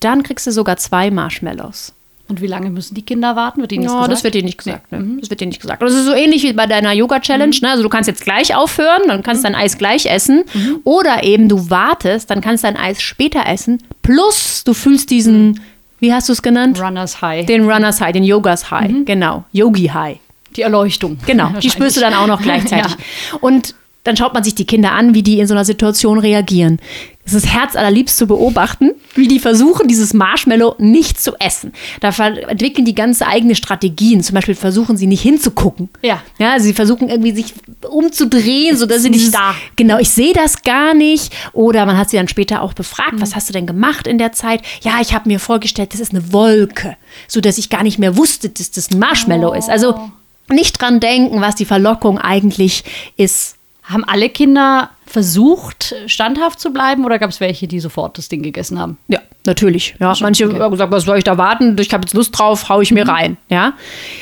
dann 0.00 0.22
kriegst 0.22 0.46
du 0.46 0.52
sogar 0.52 0.76
zwei 0.76 1.10
Marshmallows. 1.10 1.92
Und 2.28 2.40
wie 2.40 2.48
lange 2.48 2.70
müssen 2.70 2.94
die 2.94 3.02
Kinder 3.02 3.36
warten? 3.36 3.60
Wird 3.60 3.70
ihnen 3.70 3.84
das 3.84 3.92
ja, 3.92 3.98
gesagt? 3.98 4.12
das 4.12 4.24
wird 4.24 4.34
dir 4.34 4.42
nicht 4.42 4.58
gesagt. 4.58 4.90
Nee. 4.90 4.98
Ne? 4.98 5.20
Das 5.20 5.30
wird 5.30 5.40
dir 5.40 5.46
nicht 5.46 5.60
gesagt. 5.60 5.80
Das 5.80 5.94
ist 5.94 6.06
so 6.06 6.12
ähnlich 6.12 6.42
wie 6.42 6.52
bei 6.52 6.66
deiner 6.66 6.92
Yoga-Challenge. 6.92 7.54
Mhm. 7.54 7.60
Ne? 7.62 7.70
Also 7.70 7.84
du 7.84 7.88
kannst 7.88 8.08
jetzt 8.08 8.24
gleich 8.24 8.54
aufhören, 8.54 9.02
dann 9.06 9.22
kannst 9.22 9.44
du 9.44 9.48
mhm. 9.48 9.52
dein 9.52 9.62
Eis 9.62 9.78
gleich 9.78 10.06
essen. 10.06 10.42
Mhm. 10.52 10.80
Oder 10.82 11.22
eben 11.22 11.48
du 11.48 11.70
wartest, 11.70 12.30
dann 12.30 12.40
kannst 12.40 12.64
du 12.64 12.68
dein 12.68 12.76
Eis 12.76 13.00
später 13.00 13.46
essen. 13.46 13.80
Plus 14.02 14.64
du 14.64 14.74
fühlst 14.74 15.10
diesen, 15.10 15.60
wie 16.00 16.12
hast 16.12 16.28
du 16.28 16.32
es 16.32 16.42
genannt? 16.42 16.80
Runners 16.80 17.22
High. 17.22 17.46
Den 17.46 17.70
Runners 17.70 18.00
High, 18.00 18.12
den 18.12 18.24
Yogas 18.24 18.72
High. 18.72 18.90
Mhm. 18.90 19.04
Genau. 19.04 19.44
Yogi 19.52 19.86
High. 19.86 20.18
Die 20.56 20.62
Erleuchtung. 20.62 21.18
Genau. 21.26 21.50
Die 21.62 21.70
spürst 21.70 21.96
du 21.96 22.00
dann 22.00 22.14
auch 22.14 22.26
noch 22.26 22.42
gleichzeitig. 22.42 22.90
ja. 22.90 23.38
Und 23.40 23.76
dann 24.02 24.16
schaut 24.16 24.34
man 24.34 24.42
sich 24.42 24.54
die 24.54 24.66
Kinder 24.66 24.92
an, 24.92 25.14
wie 25.14 25.22
die 25.22 25.38
in 25.38 25.46
so 25.46 25.54
einer 25.54 25.64
Situation 25.64 26.18
reagieren. 26.18 26.78
Es 27.26 27.34
ist 27.34 27.52
herzallerliebst 27.52 28.16
zu 28.16 28.28
beobachten, 28.28 28.92
wie 29.16 29.26
die 29.26 29.40
versuchen, 29.40 29.88
dieses 29.88 30.14
Marshmallow 30.14 30.76
nicht 30.78 31.20
zu 31.20 31.34
essen. 31.40 31.72
Da 32.00 32.10
entwickeln 32.10 32.84
die 32.84 32.94
ganz 32.94 33.20
eigene 33.20 33.56
Strategien. 33.56 34.22
Zum 34.22 34.34
Beispiel 34.34 34.54
versuchen 34.54 34.96
sie 34.96 35.08
nicht 35.08 35.22
hinzugucken. 35.22 35.88
Ja. 36.02 36.22
Ja, 36.38 36.52
also 36.52 36.66
sie 36.66 36.72
versuchen 36.72 37.08
irgendwie 37.08 37.34
sich 37.34 37.52
umzudrehen, 37.90 38.76
sodass 38.76 39.02
sie 39.02 39.10
nicht 39.10 39.34
da. 39.34 39.56
Genau, 39.74 39.98
ich 39.98 40.10
sehe 40.10 40.34
das 40.34 40.62
gar 40.62 40.94
nicht. 40.94 41.34
Oder 41.52 41.84
man 41.84 41.98
hat 41.98 42.10
sie 42.10 42.16
dann 42.16 42.28
später 42.28 42.62
auch 42.62 42.74
befragt, 42.74 43.14
was 43.14 43.34
hast 43.34 43.48
du 43.48 43.52
denn 43.52 43.66
gemacht 43.66 44.06
in 44.06 44.18
der 44.18 44.30
Zeit? 44.30 44.62
Ja, 44.82 45.00
ich 45.00 45.12
habe 45.12 45.28
mir 45.28 45.40
vorgestellt, 45.40 45.94
das 45.94 46.00
ist 46.00 46.12
eine 46.12 46.32
Wolke, 46.32 46.96
sodass 47.26 47.58
ich 47.58 47.70
gar 47.70 47.82
nicht 47.82 47.98
mehr 47.98 48.16
wusste, 48.16 48.50
dass 48.50 48.70
das 48.70 48.92
ein 48.92 49.00
Marshmallow 49.00 49.52
ist. 49.52 49.68
Also 49.68 50.12
nicht 50.48 50.80
dran 50.80 51.00
denken, 51.00 51.40
was 51.40 51.56
die 51.56 51.64
Verlockung 51.64 52.18
eigentlich 52.18 52.84
ist. 53.16 53.56
Haben 53.82 54.04
alle 54.04 54.28
Kinder 54.28 54.90
versucht, 55.06 55.94
standhaft 56.06 56.60
zu 56.60 56.72
bleiben 56.72 57.04
oder 57.04 57.18
gab 57.18 57.30
es 57.30 57.40
welche, 57.40 57.66
die 57.66 57.80
sofort 57.80 58.18
das 58.18 58.28
Ding 58.28 58.42
gegessen 58.42 58.78
haben? 58.78 58.98
Ja, 59.08 59.20
natürlich. 59.44 59.94
Ja, 60.00 60.14
manche 60.20 60.46
okay. 60.46 60.58
haben 60.58 60.72
gesagt, 60.72 60.92
was 60.92 61.04
soll 61.04 61.18
ich 61.18 61.24
da 61.24 61.38
warten? 61.38 61.76
Ich 61.78 61.92
habe 61.92 62.04
jetzt 62.04 62.14
Lust 62.14 62.36
drauf, 62.36 62.68
hau 62.68 62.80
ich 62.80 62.90
mir 62.90 63.08
rein. 63.08 63.36
Ja. 63.48 63.74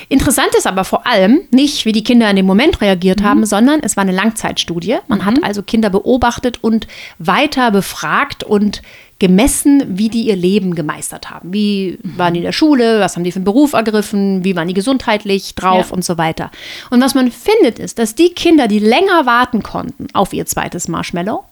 Interessant 0.09 0.55
ist 0.57 0.67
aber 0.67 0.85
vor 0.85 1.07
allem 1.07 1.41
nicht, 1.51 1.85
wie 1.85 1.93
die 1.93 2.05
Kinder 2.05 2.29
in 2.29 2.37
dem 2.37 2.47
Moment 2.47 2.81
reagiert 2.81 3.23
haben, 3.23 3.47
sondern 3.47 3.81
es 3.81 3.97
war 3.97 4.03
eine 4.03 4.13
Langzeitstudie. 4.13 4.99
Man 5.09 5.25
hat 5.25 5.43
also 5.43 5.63
Kinder 5.63 5.91
beobachtet 5.91 6.63
und 6.63 6.87
weiter 7.19 7.71
befragt 7.71 8.45
und 8.45 8.83
gemessen, 9.29 9.83
wie 9.99 10.09
die 10.11 10.27
ihr 10.29 10.37
Leben 10.37 10.75
gemeistert 10.75 11.31
haben. 11.31 11.53
Wie 11.53 11.99
waren 12.03 12.35
die 12.35 12.41
in 12.41 12.45
der 12.45 12.53
Schule, 12.53 13.01
was 13.01 13.17
haben 13.17 13.25
die 13.25 13.33
für 13.33 13.37
einen 13.37 13.45
Beruf 13.47 13.73
ergriffen, 13.73 14.45
wie 14.45 14.55
waren 14.55 14.69
die 14.69 14.75
gesundheitlich 14.75 15.55
drauf 15.55 15.89
Ja. 15.89 15.95
und 15.95 16.05
so 16.05 16.19
weiter. 16.19 16.51
Und 16.91 17.01
was 17.01 17.15
man 17.15 17.33
findet, 17.33 17.79
ist, 17.79 17.99
dass 17.99 18.15
die 18.15 18.31
Kinder, 18.35 18.69
die 18.69 18.79
länger 18.81 19.25
warten 19.25 19.63
konnten 19.63 20.09
auf 20.13 20.33
ihr 20.35 20.45
zweites 20.45 20.89
Marshmallow, 20.89 21.43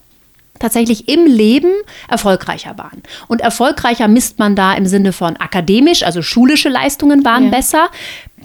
tatsächlich 0.59 1.07
im 1.09 1.25
Leben 1.25 1.71
erfolgreicher 2.07 2.77
waren. 2.77 3.01
Und 3.27 3.41
erfolgreicher 3.41 4.07
misst 4.07 4.37
man 4.37 4.55
da 4.55 4.73
im 4.75 4.85
Sinne 4.85 5.11
von 5.11 5.35
akademisch, 5.37 6.03
also 6.03 6.21
schulische 6.21 6.69
Leistungen 6.69 7.25
waren 7.25 7.45
Ja. 7.45 7.49
besser, 7.49 7.89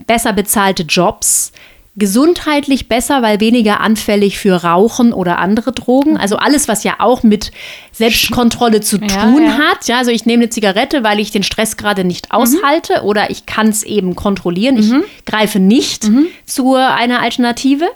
besser 0.07 0.33
bezahlte 0.33 0.85
Jobs, 0.85 1.53
gesundheitlich 1.99 2.89
besser, 2.89 3.23
weil 3.23 3.41
weniger 3.41 3.81
anfällig 3.81 4.39
für 4.39 4.55
Rauchen 4.63 5.13
oder 5.13 5.39
andere 5.39 5.73
Drogen. 5.73 6.17
Also 6.17 6.37
alles, 6.37 6.69
was 6.69 6.85
ja 6.85 6.97
auch 6.99 7.23
mit 7.23 7.51
Selbstkontrolle 7.93 8.81
zu 8.81 8.99
Ja, 8.99 9.07
tun 9.07 9.45
ja. 9.45 9.59
hat. 9.59 9.89
Ja, 9.89 9.99
also 9.99 10.11
ich 10.11 10.25
nehme 10.25 10.45
eine 10.45 10.51
Zigarette, 10.51 11.03
weil 11.03 11.19
ich 11.19 11.31
den 11.31 11.43
Stress 11.43 11.77
gerade 11.77 12.05
nicht 12.05 12.33
aushalte 12.33 13.03
oder 13.03 13.31
ich 13.31 13.47
kann 13.47 13.69
es 13.69 13.83
eben 13.83 14.15
kontrollieren. 14.15 14.79
Ich 14.79 15.25
greife 15.25 15.59
nicht 15.59 16.09
zu 16.47 16.75
einer 16.75 17.21
Alternative. 17.21 17.89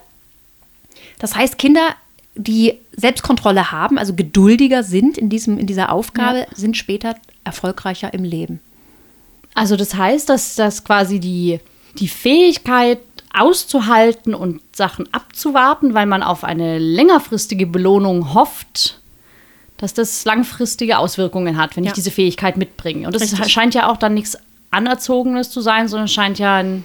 Das 1.18 1.37
heißt, 1.37 1.56
Kinder, 1.56 1.94
die 2.35 2.75
Selbstkontrolle 2.97 3.71
haben, 3.71 3.99
also 3.99 4.14
geduldiger 4.14 4.82
sind 4.82 5.16
in, 5.16 5.28
diesem, 5.28 5.59
in 5.59 5.66
dieser 5.66 5.92
Aufgabe, 5.92 6.47
sind 6.54 6.76
später 6.76 7.14
erfolgreicher 7.44 8.12
im 8.12 8.25
Leben. 8.25 8.61
Also 9.54 9.76
das 9.76 9.94
heißt, 9.94 10.28
dass 10.28 10.56
das 10.56 10.82
quasi 10.82 11.21
die, 11.21 11.61
die 11.99 12.09
Fähigkeit 12.09 12.99
auszuhalten 13.34 14.34
und 14.34 14.60
Sachen 14.74 15.12
abzuwarten, 15.12 15.94
weil 15.94 16.06
man 16.06 16.22
auf 16.22 16.44
eine 16.44 16.78
längerfristige 16.78 17.66
Belohnung 17.66 18.34
hofft, 18.34 19.00
dass 19.78 19.94
das 19.94 20.24
langfristige 20.24 20.98
Auswirkungen 20.98 21.56
hat, 21.56 21.76
wenn 21.76 21.84
Ja. 21.84 21.90
ich 21.90 21.94
diese 21.94 22.10
Fähigkeit 22.10 22.56
mitbringe. 22.56 23.06
Und 23.06 23.14
das 23.14 23.22
Richtig. 23.22 23.52
scheint 23.52 23.74
ja 23.74 23.90
auch 23.90 23.96
dann 23.96 24.14
nichts 24.14 24.36
Anerzogenes 24.70 25.50
zu 25.50 25.60
sein, 25.60 25.88
sondern 25.88 26.04
es 26.06 26.12
scheint 26.12 26.38
ja 26.38 26.56
ein, 26.56 26.84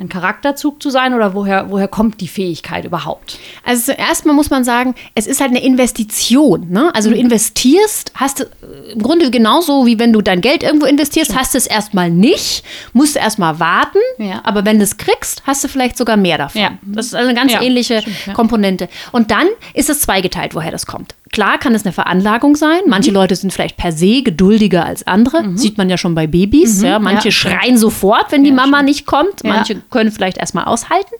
ein 0.00 0.08
Charakterzug 0.08 0.82
zu 0.82 0.90
sein 0.90 1.14
oder 1.14 1.34
woher, 1.34 1.70
woher 1.70 1.86
kommt 1.88 2.20
die 2.20 2.28
Fähigkeit 2.28 2.84
überhaupt? 2.84 3.38
Also 3.64 3.92
zuerst 3.92 4.24
mal 4.26 4.32
muss 4.32 4.50
man 4.50 4.64
sagen, 4.64 4.94
es 5.14 5.26
ist 5.26 5.40
halt 5.40 5.50
eine 5.50 5.62
Investition. 5.62 6.68
Ne? 6.70 6.90
Also 6.94 7.10
du 7.10 7.16
Mhm. 7.16 7.22
investierst, 7.22 8.12
hast 8.14 8.40
äh, 8.40 8.46
im 8.92 9.02
Grunde 9.02 9.30
genauso 9.30 9.86
wie 9.86 9.98
wenn 9.98 10.12
du 10.12 10.22
dein 10.22 10.40
Geld 10.40 10.62
irgendwo 10.62 10.86
investierst, 10.86 11.36
hast 11.36 11.54
du 11.54 11.58
es 11.58 11.66
erstmal 11.66 12.10
nicht, 12.10 12.64
musst 12.94 13.14
du 13.16 13.20
erstmal 13.20 13.60
warten, 13.60 13.98
Ja. 14.18 14.40
aber 14.44 14.64
wenn 14.64 14.78
du 14.78 14.84
es 14.84 14.96
kriegst, 14.96 15.42
hast 15.46 15.62
du 15.64 15.68
vielleicht 15.68 15.96
sogar 15.98 16.16
mehr 16.16 16.38
davon. 16.38 16.60
Ja. 16.60 16.70
Das 16.82 17.06
ist 17.06 17.14
also 17.14 17.28
eine 17.28 17.38
ganz 17.38 17.52
Ja, 17.52 17.62
ähnliche. 17.62 18.02
Komponente. 18.34 18.88
Und 19.12 19.30
dann 19.30 19.46
ist 19.74 19.90
es 19.90 20.00
zweigeteilt, 20.00 20.54
woher 20.54 20.70
das 20.70 20.86
kommt. 20.86 21.14
Klar 21.32 21.58
kann 21.58 21.74
es 21.74 21.84
eine 21.84 21.92
Veranlagung 21.92 22.56
sein. 22.56 22.80
Mhm. 22.84 22.90
Manche 22.90 23.10
Leute 23.12 23.36
sind 23.36 23.52
vielleicht 23.52 23.76
per 23.76 23.92
se 23.92 24.22
geduldiger 24.22 24.84
als 24.84 25.06
andere. 25.06 25.56
Sieht 25.56 25.78
man 25.78 25.88
ja 25.88 25.96
schon 25.96 26.14
bei 26.14 26.26
Babys. 26.26 26.82
Ja. 26.82 26.98
Manche 26.98 27.28
Mhm. 27.28 27.30
Ja, 27.30 27.30
schreien 27.32 27.78
sofort, 27.78 28.32
wenn 28.32 28.42
die 28.44 28.52
Mama 28.52 28.82
nicht 28.82 29.06
kommt. 29.06 29.44
Manche 29.44 29.76
können 29.90 30.10
vielleicht 30.10 30.38
erstmal 30.38 30.64
aushalten. 30.64 31.14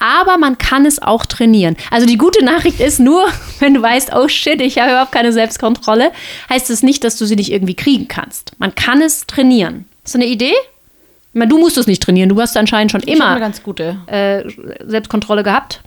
Aber 0.00 0.38
man 0.38 0.58
kann 0.58 0.86
es 0.86 1.00
auch 1.02 1.26
trainieren. 1.26 1.76
Also 1.90 2.06
die 2.06 2.18
gute 2.18 2.44
Nachricht 2.44 2.78
ist 2.80 3.00
nur, 3.00 3.26
wenn 3.58 3.74
du 3.74 3.82
weißt, 3.82 4.12
oh 4.14 4.28
shit, 4.28 4.60
ich 4.60 4.78
habe 4.78 4.90
überhaupt 4.90 5.12
keine 5.12 5.32
Selbstkontrolle, 5.32 6.12
heißt 6.50 6.70
es 6.70 6.82
nicht, 6.84 7.02
dass 7.02 7.16
du 7.16 7.24
sie 7.26 7.34
nicht 7.36 7.50
irgendwie 7.52 7.74
kriegen 7.74 8.06
kannst. 8.06 8.52
Man 8.58 8.74
kann 8.76 9.02
es 9.02 9.26
trainieren. 9.26 9.86
Ist 10.04 10.14
das 10.14 10.20
eine 10.22 10.26
Idee? 10.26 10.52
Ich 11.32 11.38
meine, 11.38 11.48
du 11.48 11.58
musst 11.58 11.76
es 11.78 11.86
nicht 11.86 12.02
trainieren. 12.02 12.28
Du 12.28 12.40
hast 12.40 12.56
anscheinend 12.56 12.90
schon 12.92 13.02
Ich 13.04 13.14
habe 13.14 13.24
eine 13.24 13.30
immer 13.32 13.40
ganz 13.40 13.62
gute. 13.62 13.98
äh, 14.06 14.44
Selbstkontrolle 14.86 15.42
gehabt. 15.42 15.80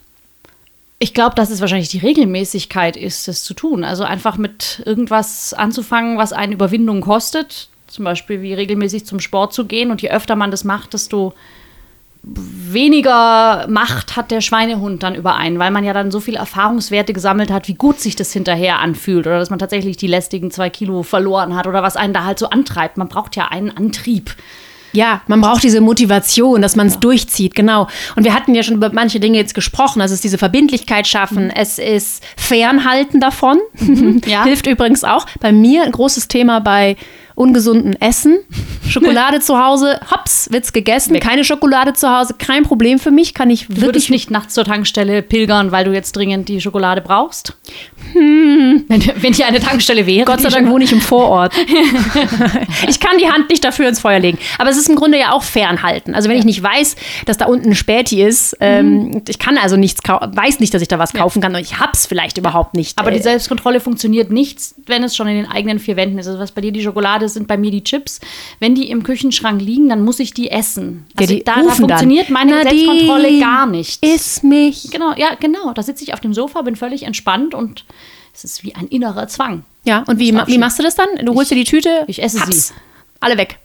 Ich 1.04 1.16
glaube, 1.16 1.34
dass 1.34 1.50
es 1.50 1.62
wahrscheinlich 1.62 1.90
die 1.90 1.98
Regelmäßigkeit 1.98 2.96
ist, 2.96 3.28
das 3.28 3.44
zu 3.44 3.56
tun. 3.56 3.84
Also 3.84 4.04
einfach 4.04 4.38
mit 4.38 4.84
irgendwas 4.86 5.52
anzufangen, 5.52 6.20
was 6.20 6.32
eine 6.32 6.54
Überwindung 6.54 7.02
kostet. 7.02 7.70
Zum 7.88 8.06
Beispiel 8.06 8.44
wie 8.44 8.54
regelmäßig 8.54 9.08
zum 9.08 9.20
Sport 9.20 9.52
zu 9.52 9.66
gehen. 9.66 9.90
Und 9.90 10.04
je 10.04 10.12
öfter 10.12 10.36
man 10.36 10.52
das 10.52 10.64
macht, 10.64 10.94
desto 10.94 11.34
weniger 12.22 13.66
Macht 13.68 14.16
hat 14.16 14.30
der 14.30 14.42
Schweinehund 14.42 15.02
dann 15.02 15.16
über 15.16 15.36
einen, 15.36 15.58
weil 15.58 15.72
man 15.72 15.84
ja 15.84 15.94
dann 15.94 16.12
so 16.12 16.20
viele 16.20 16.38
Erfahrungswerte 16.38 17.14
gesammelt 17.14 17.50
hat, 17.50 17.68
wie 17.68 17.74
gut 17.74 18.00
sich 18.00 18.16
das 18.16 18.32
hinterher 18.32 18.78
anfühlt 18.78 19.26
oder 19.26 19.40
dass 19.40 19.50
man 19.50 19.58
tatsächlich 19.58 19.98
die 19.98 20.06
lästigen 20.06 20.52
zwei 20.52 20.70
Kilo 20.70 21.02
verloren 21.02 21.56
hat 21.56 21.66
oder 21.66 21.82
was 21.82 21.98
einen 21.98 22.14
da 22.14 22.26
halt 22.26 22.38
so 22.38 22.52
antreibt. 22.52 22.98
Man 22.98 23.08
braucht 23.08 23.36
ja 23.36 23.48
einen 23.48 23.76
Antrieb. 23.76 24.36
Ja, 24.94 25.22
man 25.28 25.42
braucht 25.42 25.64
diese 25.64 25.82
Motivation, 25.82 26.62
dass 26.62 26.76
man 26.76 26.88
es 26.88 27.00
durchzieht, 27.00 27.56
genau. 27.56 27.88
Und 28.16 28.24
wir 28.24 28.34
hatten 28.34 28.54
ja 28.54 28.64
schon 28.64 28.76
über 28.76 28.92
manche 28.92 29.20
Dinge 29.20 29.38
jetzt 29.38 29.54
gesprochen. 29.54 30.02
Also 30.02 30.14
es 30.14 30.18
ist 30.20 30.24
diese 30.24 30.38
Verbindlichkeit 30.38 31.08
schaffen, 31.08 31.50
es 31.50 31.80
ist 31.80 32.24
Fernhalten 32.36 33.20
davon. 33.20 33.60
ja. 34.26 34.44
Hilft 34.44 34.68
übrigens 34.68 35.04
auch. 35.04 35.26
Bei 35.40 35.52
mir 35.52 35.84
ein 35.84 35.92
großes 35.92 36.28
Thema 36.28 36.60
bei 36.60 36.98
ungesunden 37.36 38.00
Essen. 38.02 38.40
Schokolade 38.90 39.40
zu 39.40 39.58
Hause, 39.58 40.00
hops, 40.12 40.52
wird's 40.52 40.74
gegessen. 40.74 41.20
Keine 41.20 41.44
Schokolade 41.44 41.94
zu 41.94 42.10
Hause, 42.10 42.36
kein 42.38 42.64
Problem 42.64 43.00
für 43.00 43.12
mich. 43.12 43.34
Kann 43.34 43.50
ich 43.50 43.68
Du 43.68 43.70
würdest 43.70 43.86
wirklich 43.86 44.10
nicht 44.10 44.32
nachts 44.32 44.54
zur 44.54 44.66
Tankstelle 44.66 45.22
pilgern, 45.22 45.72
weil 45.72 45.86
du 45.86 45.94
jetzt 45.94 46.16
dringend 46.16 46.50
die 46.50 46.60
Schokolade 46.60 47.02
brauchst? 47.02 47.56
Wenn, 48.14 48.86
wenn 48.88 49.34
hier 49.34 49.48
eine 49.48 49.60
Tankstelle 49.60 50.06
wäre. 50.06 50.26
Gott 50.26 50.42
sei 50.42 50.50
Dank 50.50 50.70
wohne 50.70 50.84
ich 50.84 50.92
im 50.92 51.00
Vorort. 51.00 51.54
ich 52.88 53.00
kann 53.00 53.18
die 53.18 53.28
Hand 53.28 53.50
nicht 53.50 53.64
dafür 53.64 53.88
ins 53.88 54.00
Feuer 54.00 54.20
legen. 54.20 54.38
Aber 54.58 54.70
es 54.70 54.78
ist 54.78 54.90
im 54.90 54.96
Grunde 54.96 55.18
ja 55.18 55.32
auch 55.32 55.44
fernhalten. 55.44 56.14
Also 56.14 56.28
wenn 56.30 56.38
ich 56.38 56.46
nicht 56.46 56.62
weiß, 56.62 56.96
dass 57.26 57.38
da 57.38 57.46
unten 57.46 57.70
ein 57.70 57.76
Späti 57.76 58.22
ist, 58.22 58.58
ähm, 58.60 59.22
ich 59.28 59.40
kann 59.40 59.58
also 59.58 59.78
nichts 59.78 60.04
kaufen, 60.04 60.36
weiß 60.36 60.60
nicht, 60.60 60.74
dass 60.74 60.82
ich 60.82 60.88
da 60.88 61.00
was 61.00 61.14
kaufen 61.14 61.42
kann 61.42 61.56
und 61.56 61.62
ich 61.62 61.80
hab's 61.80 62.06
vielleicht 62.06 62.38
überhaupt 62.38 62.76
nicht. 62.76 62.98
Aber 62.98 63.12
die 63.12 63.20
Äh, 63.20 63.24
Selbstkontrolle 63.24 63.80
funktioniert 63.80 64.32
nicht, 64.32 64.60
wenn 64.88 65.04
es 65.04 65.16
schon 65.16 65.28
in 65.28 65.36
den 65.36 65.50
eigenen 65.50 65.80
vier 65.80 65.96
Wänden 65.96 66.20
ist. 66.20 66.28
Also 66.28 66.40
was 66.40 66.52
bei 66.52 66.62
dir 66.62 66.72
die 66.72 66.82
Schokolade 66.84 67.21
ist, 67.24 67.34
sind 67.34 67.48
bei 67.48 67.58
mir 67.58 67.72
die 67.72 67.84
Chips. 67.84 68.20
Wenn 68.60 68.76
die 68.76 68.90
im 68.90 69.04
Küchenschrank 69.04 69.62
liegen, 69.62 69.90
dann 69.90 70.04
muss 70.04 70.20
ich 70.20 70.34
die 70.34 70.50
essen. 70.52 71.06
Ja, 71.16 71.22
Also 71.22 71.34
die 71.36 71.44
da, 71.44 71.56
da 71.56 71.62
rufen 71.62 71.68
dann. 71.88 71.90
funktioniert 71.90 72.30
meine 72.30 72.64
Nadine, 72.64 72.86
Selbstkontrolle 72.86 73.40
gar 73.40 73.66
nicht. 73.68 74.06
Iss 74.06 74.44
mich. 74.44 74.90
Genau, 74.92 75.14
ja, 75.16 75.36
genau. 75.40 75.74
Da 75.74 75.84
sitze 75.84 76.04
ich 76.04 76.14
auf 76.14 76.20
dem 76.20 76.34
Sofa, 76.34 76.62
bin 76.62 76.76
völlig 76.76 77.04
entspannt 77.04 77.54
und 77.56 77.86
es 78.34 78.44
ist 78.44 78.64
wie 78.64 78.76
ein 78.76 78.88
innerer 78.88 79.28
Zwang. 79.28 79.64
Ja, 79.84 80.04
und 80.08 80.20
wie, 80.20 80.34
wie 80.48 80.58
machst 80.58 80.78
du 80.80 80.84
das 80.84 80.96
dann? 80.96 81.08
Du 81.26 81.34
holst 81.36 81.52
dir 81.52 81.56
die 81.56 81.64
Tüte, 81.64 82.04
ich 82.08 82.22
esse 82.22 82.40
haps, 82.40 82.68
sie. 82.70 82.74
alle 83.20 83.38
weg. 83.38 83.60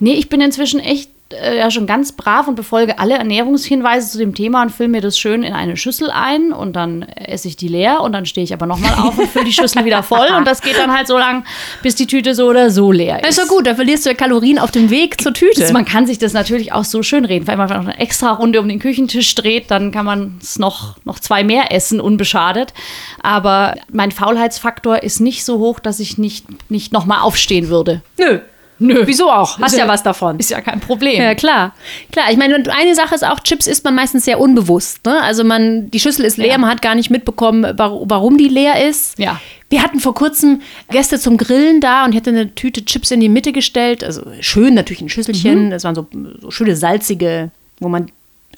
Nee, 0.00 0.14
ich 0.14 0.28
bin 0.28 0.40
inzwischen 0.40 0.80
echt 0.80 1.10
äh, 1.32 1.58
ja 1.58 1.70
schon 1.70 1.86
ganz 1.86 2.12
brav 2.12 2.48
und 2.48 2.54
befolge 2.54 2.98
alle 2.98 3.14
Ernährungshinweise 3.14 4.10
zu 4.10 4.18
dem 4.18 4.34
Thema 4.34 4.62
und 4.62 4.70
fülle 4.70 4.88
mir 4.88 5.00
das 5.00 5.18
schön 5.18 5.42
in 5.42 5.52
eine 5.52 5.76
Schüssel 5.76 6.10
ein 6.10 6.52
und 6.52 6.74
dann 6.74 7.02
esse 7.02 7.48
ich 7.48 7.56
die 7.56 7.68
leer 7.68 8.00
und 8.00 8.12
dann 8.12 8.26
stehe 8.26 8.44
ich 8.44 8.52
aber 8.52 8.66
nochmal 8.66 8.94
auf 8.94 9.18
und 9.18 9.28
fülle 9.28 9.44
die 9.44 9.52
Schüssel 9.52 9.84
wieder 9.84 10.02
voll 10.02 10.28
und 10.36 10.46
das 10.46 10.60
geht 10.60 10.76
dann 10.76 10.92
halt 10.92 11.06
so 11.06 11.16
lang, 11.16 11.44
bis 11.82 11.94
die 11.94 12.06
Tüte 12.06 12.34
so 12.34 12.48
oder 12.48 12.70
so 12.70 12.92
leer 12.92 13.22
ist. 13.22 13.38
ist 13.38 13.38
doch 13.38 13.48
gut, 13.48 13.66
da 13.66 13.74
verlierst 13.74 14.04
du 14.04 14.10
ja 14.10 14.14
Kalorien 14.14 14.58
auf 14.58 14.70
dem 14.70 14.90
Weg 14.90 15.20
zur 15.20 15.32
Tüte. 15.32 15.72
Man 15.72 15.84
kann 15.84 16.06
sich 16.06 16.18
das 16.18 16.32
natürlich 16.32 16.72
auch 16.72 16.84
so 16.84 17.02
schön 17.02 17.24
reden. 17.24 17.46
Wenn 17.46 17.58
man 17.58 17.68
noch 17.68 17.76
eine 17.76 17.98
extra 17.98 18.32
Runde 18.32 18.60
um 18.60 18.68
den 18.68 18.78
Küchentisch 18.78 19.34
dreht, 19.34 19.70
dann 19.70 19.92
kann 19.92 20.04
man 20.04 20.38
es 20.42 20.58
noch, 20.58 20.96
noch 21.04 21.20
zwei 21.20 21.44
mehr 21.44 21.72
essen, 21.72 22.00
unbeschadet. 22.00 22.74
Aber 23.22 23.76
mein 23.92 24.10
Faulheitsfaktor 24.10 25.02
ist 25.02 25.20
nicht 25.20 25.44
so 25.44 25.58
hoch, 25.58 25.80
dass 25.80 26.00
ich 26.00 26.18
nicht, 26.18 26.70
nicht 26.70 26.92
nochmal 26.92 27.20
aufstehen 27.20 27.68
würde. 27.68 28.02
Nö. 28.18 28.40
Nö. 28.82 29.02
Wieso 29.04 29.30
auch? 29.30 29.58
Hast 29.60 29.76
ja 29.76 29.86
was 29.86 30.02
davon. 30.02 30.38
Ist 30.38 30.50
ja 30.50 30.60
kein 30.60 30.80
Problem. 30.80 31.20
Ja, 31.22 31.34
klar. 31.34 31.74
Klar, 32.10 32.30
ich 32.30 32.36
meine, 32.38 32.56
und 32.56 32.68
eine 32.70 32.94
Sache 32.94 33.14
ist 33.14 33.24
auch, 33.24 33.38
Chips 33.40 33.66
isst 33.66 33.84
man 33.84 33.94
meistens 33.94 34.24
sehr 34.24 34.40
unbewusst. 34.40 35.04
Ne? 35.04 35.20
Also 35.22 35.44
man, 35.44 35.90
die 35.90 36.00
Schüssel 36.00 36.24
ist 36.24 36.38
leer, 36.38 36.52
Ja. 36.52 36.58
man 36.58 36.70
hat 36.70 36.80
gar 36.82 36.94
nicht 36.94 37.10
mitbekommen, 37.10 37.62
wa- 37.78 38.00
warum 38.04 38.38
die 38.38 38.48
leer 38.48 38.88
ist. 38.88 39.18
Ja. 39.18 39.38
Wir 39.68 39.82
hatten 39.82 40.00
vor 40.00 40.14
kurzem 40.14 40.62
Gäste 40.90 41.20
zum 41.20 41.36
Grillen 41.36 41.80
da 41.80 42.04
und 42.04 42.12
ich 42.12 42.16
hatte 42.16 42.30
eine 42.30 42.54
Tüte 42.54 42.84
Chips 42.84 43.10
in 43.10 43.20
die 43.20 43.28
Mitte 43.28 43.52
gestellt. 43.52 44.02
Also 44.02 44.22
schön 44.40 44.74
natürlich 44.74 45.02
ein 45.02 45.08
Schüsselchen. 45.10 45.70
Das 45.70 45.84
waren 45.84 45.94
so, 45.94 46.06
so 46.40 46.50
schöne 46.50 46.74
salzige, 46.74 47.50
wo 47.78 47.88
man 47.88 48.10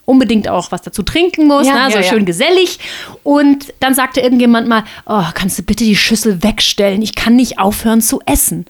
unbedingt 0.04 0.48
auch 0.48 0.72
was 0.72 0.82
dazu 0.82 1.02
trinken 1.02 1.46
muss, 1.46 1.66
Ja, 1.66 1.86
ne? 1.86 1.90
so 1.92 1.98
ja, 1.98 2.04
ja. 2.04 2.10
schön 2.10 2.24
gesellig. 2.24 2.78
Und 3.24 3.72
dann 3.80 3.94
sagte 3.94 4.20
irgendjemand 4.20 4.68
mal, 4.68 4.84
oh, 5.06 5.22
kannst 5.34 5.58
du 5.58 5.62
bitte 5.62 5.84
die 5.84 5.96
Schüssel 5.96 6.42
wegstellen? 6.42 7.02
Ich 7.02 7.14
kann 7.14 7.36
nicht 7.36 7.58
aufhören 7.58 8.00
zu 8.00 8.20
essen. 8.24 8.66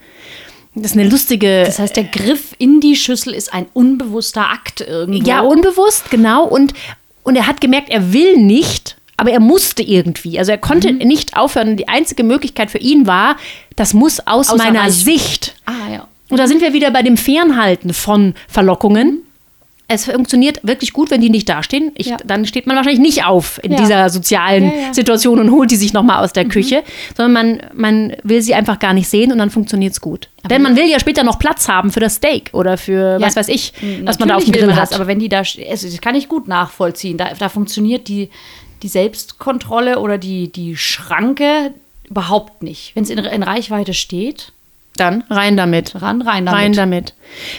Das 0.74 0.92
ist 0.92 0.98
eine 0.98 1.08
lustige. 1.08 1.64
Das 1.66 1.78
heißt, 1.78 1.96
der 1.96 2.04
Griff 2.04 2.54
in 2.58 2.80
die 2.80 2.96
Schüssel 2.96 3.34
ist 3.34 3.52
ein 3.52 3.66
unbewusster 3.74 4.48
Akt 4.50 4.80
irgendwo. 4.80 5.28
Ja, 5.28 5.40
unbewusst, 5.40 6.10
genau. 6.10 6.44
Und, 6.46 6.72
und 7.24 7.36
er 7.36 7.46
hat 7.46 7.60
gemerkt, 7.60 7.90
er 7.90 8.12
will 8.12 8.38
nicht, 8.38 8.96
aber 9.18 9.30
er 9.32 9.40
musste 9.40 9.82
irgendwie. 9.82 10.38
Also 10.38 10.50
er 10.52 10.58
konnte 10.58 10.90
Mhm. 10.92 10.98
nicht 11.06 11.36
aufhören. 11.36 11.76
Die 11.76 11.88
einzige 11.88 12.24
Möglichkeit 12.24 12.70
für 12.70 12.78
ihn 12.78 13.06
war, 13.06 13.36
das 13.76 13.92
muss 13.92 14.20
aus 14.26 14.48
Außer 14.50 14.56
meiner 14.56 14.90
Sicht. 14.90 15.54
Ah, 15.66 15.92
ja. 15.92 16.08
Und 16.30 16.38
da 16.38 16.46
sind 16.48 16.62
wir 16.62 16.72
wieder 16.72 16.90
bei 16.90 17.02
dem 17.02 17.18
Fernhalten 17.18 17.92
von 17.92 18.34
Verlockungen. 18.48 19.20
Es 19.92 20.06
funktioniert 20.06 20.60
wirklich 20.62 20.92
gut, 20.92 21.10
wenn 21.10 21.20
die 21.20 21.30
nicht 21.30 21.48
dastehen. 21.48 21.92
Ich, 21.96 22.06
Ja. 22.06 22.16
Dann 22.24 22.46
steht 22.46 22.66
man 22.66 22.76
wahrscheinlich 22.76 23.00
nicht 23.00 23.24
auf 23.24 23.60
in 23.62 23.72
Ja. 23.72 23.78
dieser 23.78 24.10
sozialen 24.10 24.64
Ja, 24.64 24.88
Mhm. 24.88 24.94
Situation 24.94 25.38
und 25.38 25.50
holt 25.50 25.70
die 25.70 25.76
sich 25.76 25.92
nochmal 25.92 26.24
aus 26.24 26.32
der 26.32 26.46
Küche, 26.46 26.82
sondern 27.16 27.32
man, 27.32 27.62
man 27.74 28.16
will 28.22 28.42
sie 28.42 28.54
einfach 28.54 28.78
gar 28.78 28.94
nicht 28.94 29.08
sehen 29.08 29.32
und 29.32 29.38
dann 29.38 29.50
funktioniert 29.50 29.92
es 29.92 30.00
gut. 30.00 30.28
Denn 30.50 30.62
man 30.62 30.74
will 30.76 30.86
ja 30.88 30.98
später 30.98 31.22
noch 31.24 31.38
Platz 31.38 31.68
haben 31.68 31.92
für 31.92 32.00
das 32.00 32.16
Steak 32.16 32.50
oder 32.52 32.76
für 32.76 33.20
was 33.20 33.36
weiß 33.36 33.48
ich, 33.48 33.72
was 34.04 34.18
man 34.18 34.28
da 34.28 34.34
auf 34.36 34.44
dem 34.44 34.52
Grill 34.52 34.74
hat. 34.74 34.90
Das, 34.90 34.92
aber 34.92 35.06
wenn 35.06 35.18
die 35.20 35.28
da, 35.28 35.38
also 35.38 35.86
das 35.88 36.00
kann 36.00 36.14
ich 36.16 36.28
gut 36.28 36.48
nachvollziehen. 36.48 37.16
Da, 37.16 37.30
da 37.38 37.48
funktioniert 37.48 38.08
die, 38.08 38.28
die 38.82 38.88
Selbstkontrolle 38.88 39.98
oder 39.98 40.18
die, 40.18 40.50
die 40.50 40.76
Schranke 40.76 41.72
überhaupt 42.08 42.62
nicht. 42.62 42.92
Wenn 42.94 43.04
es 43.04 43.10
in, 43.10 43.18
in 43.18 43.42
Reichweite 43.42 43.94
steht, 43.94 44.52
Dann 44.96 45.24
rein 45.30 45.56
damit. 45.56 45.94
ran, 46.02 46.20
rein 46.20 46.44
damit. 46.44 46.60
Rein 46.60 46.72
damit. 46.74 47.14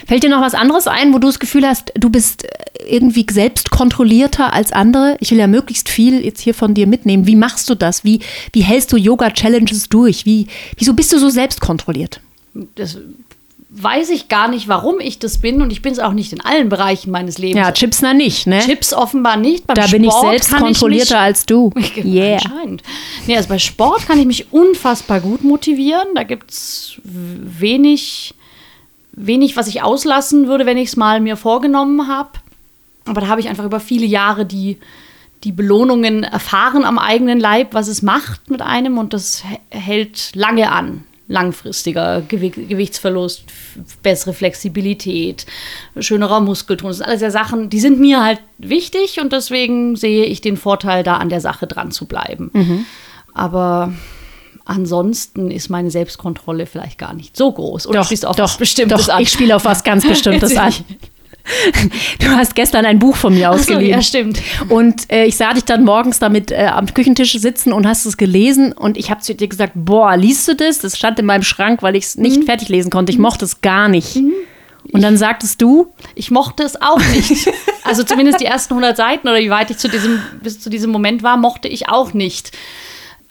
Fällt 0.06 0.22
dir 0.22 0.30
noch 0.30 0.40
was 0.40 0.54
anderes 0.54 0.86
ein, 0.86 1.12
wo 1.12 1.18
du 1.18 1.26
das 1.26 1.40
Gefühl 1.40 1.66
hast, 1.66 1.92
du 1.96 2.08
bist 2.08 2.44
äh, 2.44 2.48
irgendwie 2.88 3.26
selbst 3.28 3.70
kontrollierter 3.70 4.52
als 4.52 4.70
andere? 4.70 5.16
Ich 5.18 5.32
will 5.32 5.38
ja 5.38 5.48
möglichst 5.48 5.88
viel 5.88 6.24
jetzt 6.24 6.40
hier 6.40 6.54
von 6.54 6.74
dir 6.74 6.86
mitnehmen. 6.86 7.26
Wie 7.26 7.34
machst 7.36 7.68
du 7.68 7.74
das? 7.74 8.04
Wie, 8.04 8.20
wie 8.52 8.62
hältst 8.62 8.92
du 8.92 8.96
Yoga-Challenges 8.96 9.88
durch? 9.88 10.24
Wie, 10.26 10.46
wieso 10.78 10.94
bist 10.94 11.12
du 11.12 11.18
so 11.18 11.28
selbstkontrolliert? 11.28 12.20
Das 12.76 12.98
weiß 13.76 14.10
ich 14.10 14.28
gar 14.28 14.46
nicht, 14.48 14.68
warum 14.68 15.00
ich 15.00 15.18
das 15.18 15.38
bin 15.38 15.60
und 15.60 15.72
ich 15.72 15.82
bin 15.82 15.92
es 15.92 15.98
auch 15.98 16.12
nicht 16.12 16.32
in 16.32 16.40
allen 16.40 16.68
Bereichen 16.68 17.10
meines 17.10 17.38
Lebens. 17.38 17.56
Ja, 17.56 17.72
Chips 17.72 18.02
na 18.02 18.14
nicht, 18.14 18.46
ne? 18.46 18.60
Chips 18.60 18.92
offenbar 18.92 19.36
nicht. 19.36 19.66
Beim 19.66 19.74
da 19.74 19.86
bin 19.88 20.04
ich 20.04 20.12
selbst 20.12 20.52
ich 20.52 20.56
kontrollierter 20.58 21.14
mich- 21.16 21.22
als 21.22 21.44
du. 21.46 21.70
Yeah. 22.04 22.34
Anscheinend. 22.44 22.82
Nee, 23.26 23.36
also 23.36 23.48
bei 23.48 23.58
Sport 23.58 24.06
kann 24.06 24.18
ich 24.20 24.26
mich 24.26 24.52
unfassbar 24.52 25.20
gut 25.20 25.42
motivieren. 25.42 26.06
Da 26.14 26.22
gibt 26.22 26.52
es 26.52 27.00
wenig, 27.04 28.34
wenig, 29.12 29.56
was 29.56 29.66
ich 29.66 29.82
auslassen 29.82 30.46
würde, 30.46 30.66
wenn 30.66 30.76
ich 30.78 30.88
es 30.90 30.96
mal 30.96 31.20
mir 31.20 31.36
vorgenommen 31.36 32.06
habe. 32.08 32.30
Aber 33.06 33.20
da 33.20 33.26
habe 33.26 33.40
ich 33.40 33.48
einfach 33.48 33.64
über 33.64 33.80
viele 33.80 34.06
Jahre 34.06 34.46
die, 34.46 34.78
die 35.42 35.52
Belohnungen 35.52 36.22
erfahren 36.22 36.84
am 36.84 36.98
eigenen 36.98 37.40
Leib, 37.40 37.74
was 37.74 37.88
es 37.88 38.02
macht 38.02 38.50
mit 38.50 38.62
einem 38.62 38.98
und 38.98 39.12
das 39.12 39.42
hä- 39.44 39.58
hält 39.76 40.30
lange 40.34 40.70
an. 40.70 41.04
Langfristiger 41.26 42.20
Gewi 42.20 42.50
Gewichtsverlust, 42.50 43.44
bessere 44.02 44.34
Flexibilität, 44.34 45.46
schönerer 45.98 46.40
Muskelton. 46.40 46.88
Das 46.88 46.98
sind 46.98 47.06
alles 47.06 47.22
ja 47.22 47.30
Sachen, 47.30 47.70
die 47.70 47.80
sind 47.80 47.98
mir 47.98 48.22
halt 48.22 48.40
wichtig 48.58 49.20
und 49.20 49.32
deswegen 49.32 49.96
sehe 49.96 50.26
ich 50.26 50.40
den 50.40 50.56
Vorteil, 50.56 51.02
da 51.02 51.16
an 51.16 51.30
der 51.30 51.40
Sache 51.40 51.66
dran 51.66 51.90
zu 51.90 52.06
bleiben. 52.06 52.50
Mhm. 52.52 52.86
Aber 53.32 53.92
ansonsten 54.64 55.50
ist 55.50 55.68
meine 55.68 55.90
Selbstkontrolle 55.90 56.66
vielleicht 56.66 56.98
gar 56.98 57.12
nicht 57.14 57.36
so 57.36 57.52
groß. 57.52 57.86
Oder 57.86 58.04
spielst 58.04 58.24
du 58.24 58.28
auf 58.28 58.38
was 58.38 58.56
Bestimmtes 58.56 59.06
doch, 59.06 59.14
an? 59.14 59.22
ich 59.22 59.30
spiele 59.30 59.56
auf 59.56 59.64
was 59.64 59.84
ganz 59.84 60.06
Bestimmtes 60.08 60.56
an. 60.56 60.72
Du 62.20 62.28
hast 62.30 62.54
gestern 62.54 62.84
ein 62.86 62.98
Buch 62.98 63.16
von 63.16 63.34
mir 63.34 63.48
Ach 63.50 63.54
so, 63.54 63.60
ausgeliehen. 63.60 63.92
ja, 63.92 64.02
stimmt. 64.02 64.40
Und 64.68 65.10
äh, 65.12 65.24
ich 65.26 65.36
sah 65.36 65.52
dich 65.52 65.64
dann 65.64 65.84
morgens 65.84 66.18
damit 66.18 66.50
äh, 66.50 66.66
am 66.66 66.92
Küchentisch 66.92 67.32
sitzen 67.32 67.72
und 67.72 67.86
hast 67.86 68.06
es 68.06 68.16
gelesen. 68.16 68.72
Und 68.72 68.96
ich 68.96 69.10
habe 69.10 69.20
zu 69.20 69.34
dir 69.34 69.48
gesagt, 69.48 69.72
boah, 69.74 70.16
liest 70.16 70.48
du 70.48 70.54
das? 70.56 70.78
Das 70.78 70.96
stand 70.96 71.18
in 71.18 71.26
meinem 71.26 71.42
Schrank, 71.42 71.82
weil 71.82 71.96
ich 71.96 72.04
es 72.04 72.16
nicht 72.16 72.40
Mhm. 72.40 72.46
fertig 72.46 72.68
lesen 72.68 72.90
konnte. 72.90 73.12
Ich 73.12 73.18
mochte 73.18 73.44
es 73.44 73.60
gar 73.60 73.88
nicht. 73.88 74.16
Und 74.92 75.02
dann 75.02 75.16
sagtest 75.16 75.60
du, 75.62 75.92
Ich 76.14 76.30
mochte 76.30 76.62
es 76.62 76.80
auch 76.80 77.00
nicht. 77.14 77.48
Also 77.84 78.02
zumindest 78.02 78.40
die 78.40 78.44
ersten 78.46 78.74
100 78.74 78.96
Seiten 78.96 79.28
oder 79.28 79.38
wie 79.40 79.50
weit 79.50 79.70
ich 79.70 79.78
zu 79.78 79.88
diesem, 79.88 80.20
bis 80.42 80.60
zu 80.60 80.70
diesem 80.70 80.90
Moment 80.90 81.22
war, 81.22 81.36
mochte 81.36 81.68
ich 81.68 81.88
auch 81.88 82.12
nicht. 82.14 82.52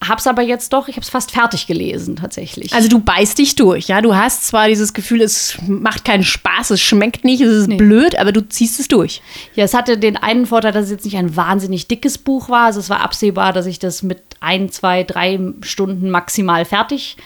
Hab's 0.08 0.28
aber 0.28 0.42
jetzt 0.42 0.74
doch, 0.74 0.88
ich 0.88 0.96
habe 0.96 1.04
es 1.04 1.10
fast 1.10 1.32
fertig 1.32 1.68
gelesen 1.68 2.16
tatsächlich. 2.16 2.74
also 2.74 2.88
du 2.90 3.00
beißt 3.00 3.38
dich 3.38 3.56
durch, 3.56 3.88
ja. 3.88 4.02
Du 4.02 4.16
hast 4.16 4.48
zwar 4.48 4.68
dieses 4.68 4.94
Gefühl, 4.94 5.22
es 5.22 5.58
macht 5.68 6.06
keinen 6.06 6.24
Spaß, 6.24 6.72
es 6.72 6.82
schmeckt 6.82 7.24
nicht, 7.26 7.42
es 7.42 7.52
ist 7.54 7.68
Nee. 7.68 7.78
blöd, 7.78 8.16
aber 8.18 8.32
du 8.32 8.48
ziehst 8.48 8.80
es 8.80 8.88
durch. 8.88 9.22
ja, 9.56 9.64
es 9.64 9.74
hatte 9.74 9.98
den 9.98 10.18
einen 10.18 10.46
Vorteil, 10.46 10.72
dass 10.72 10.86
es 10.86 10.92
jetzt 10.92 11.06
nicht 11.06 11.18
ein 11.18 11.36
wahnsinnig 11.36 11.88
dickes 11.88 12.18
Buch 12.18 12.50
war. 12.50 12.66
Also 12.66 12.80
es 12.80 12.90
war 12.90 13.02
absehbar, 13.02 13.54
dass 13.54 13.66
ich 13.66 13.80
das 13.80 14.04
mit 14.04 14.22
ein, 14.40 14.70
zwei, 14.70 15.04
drei 15.04 15.40
Stunden 15.62 16.10
maximal 16.10 16.66
fertig 16.66 17.18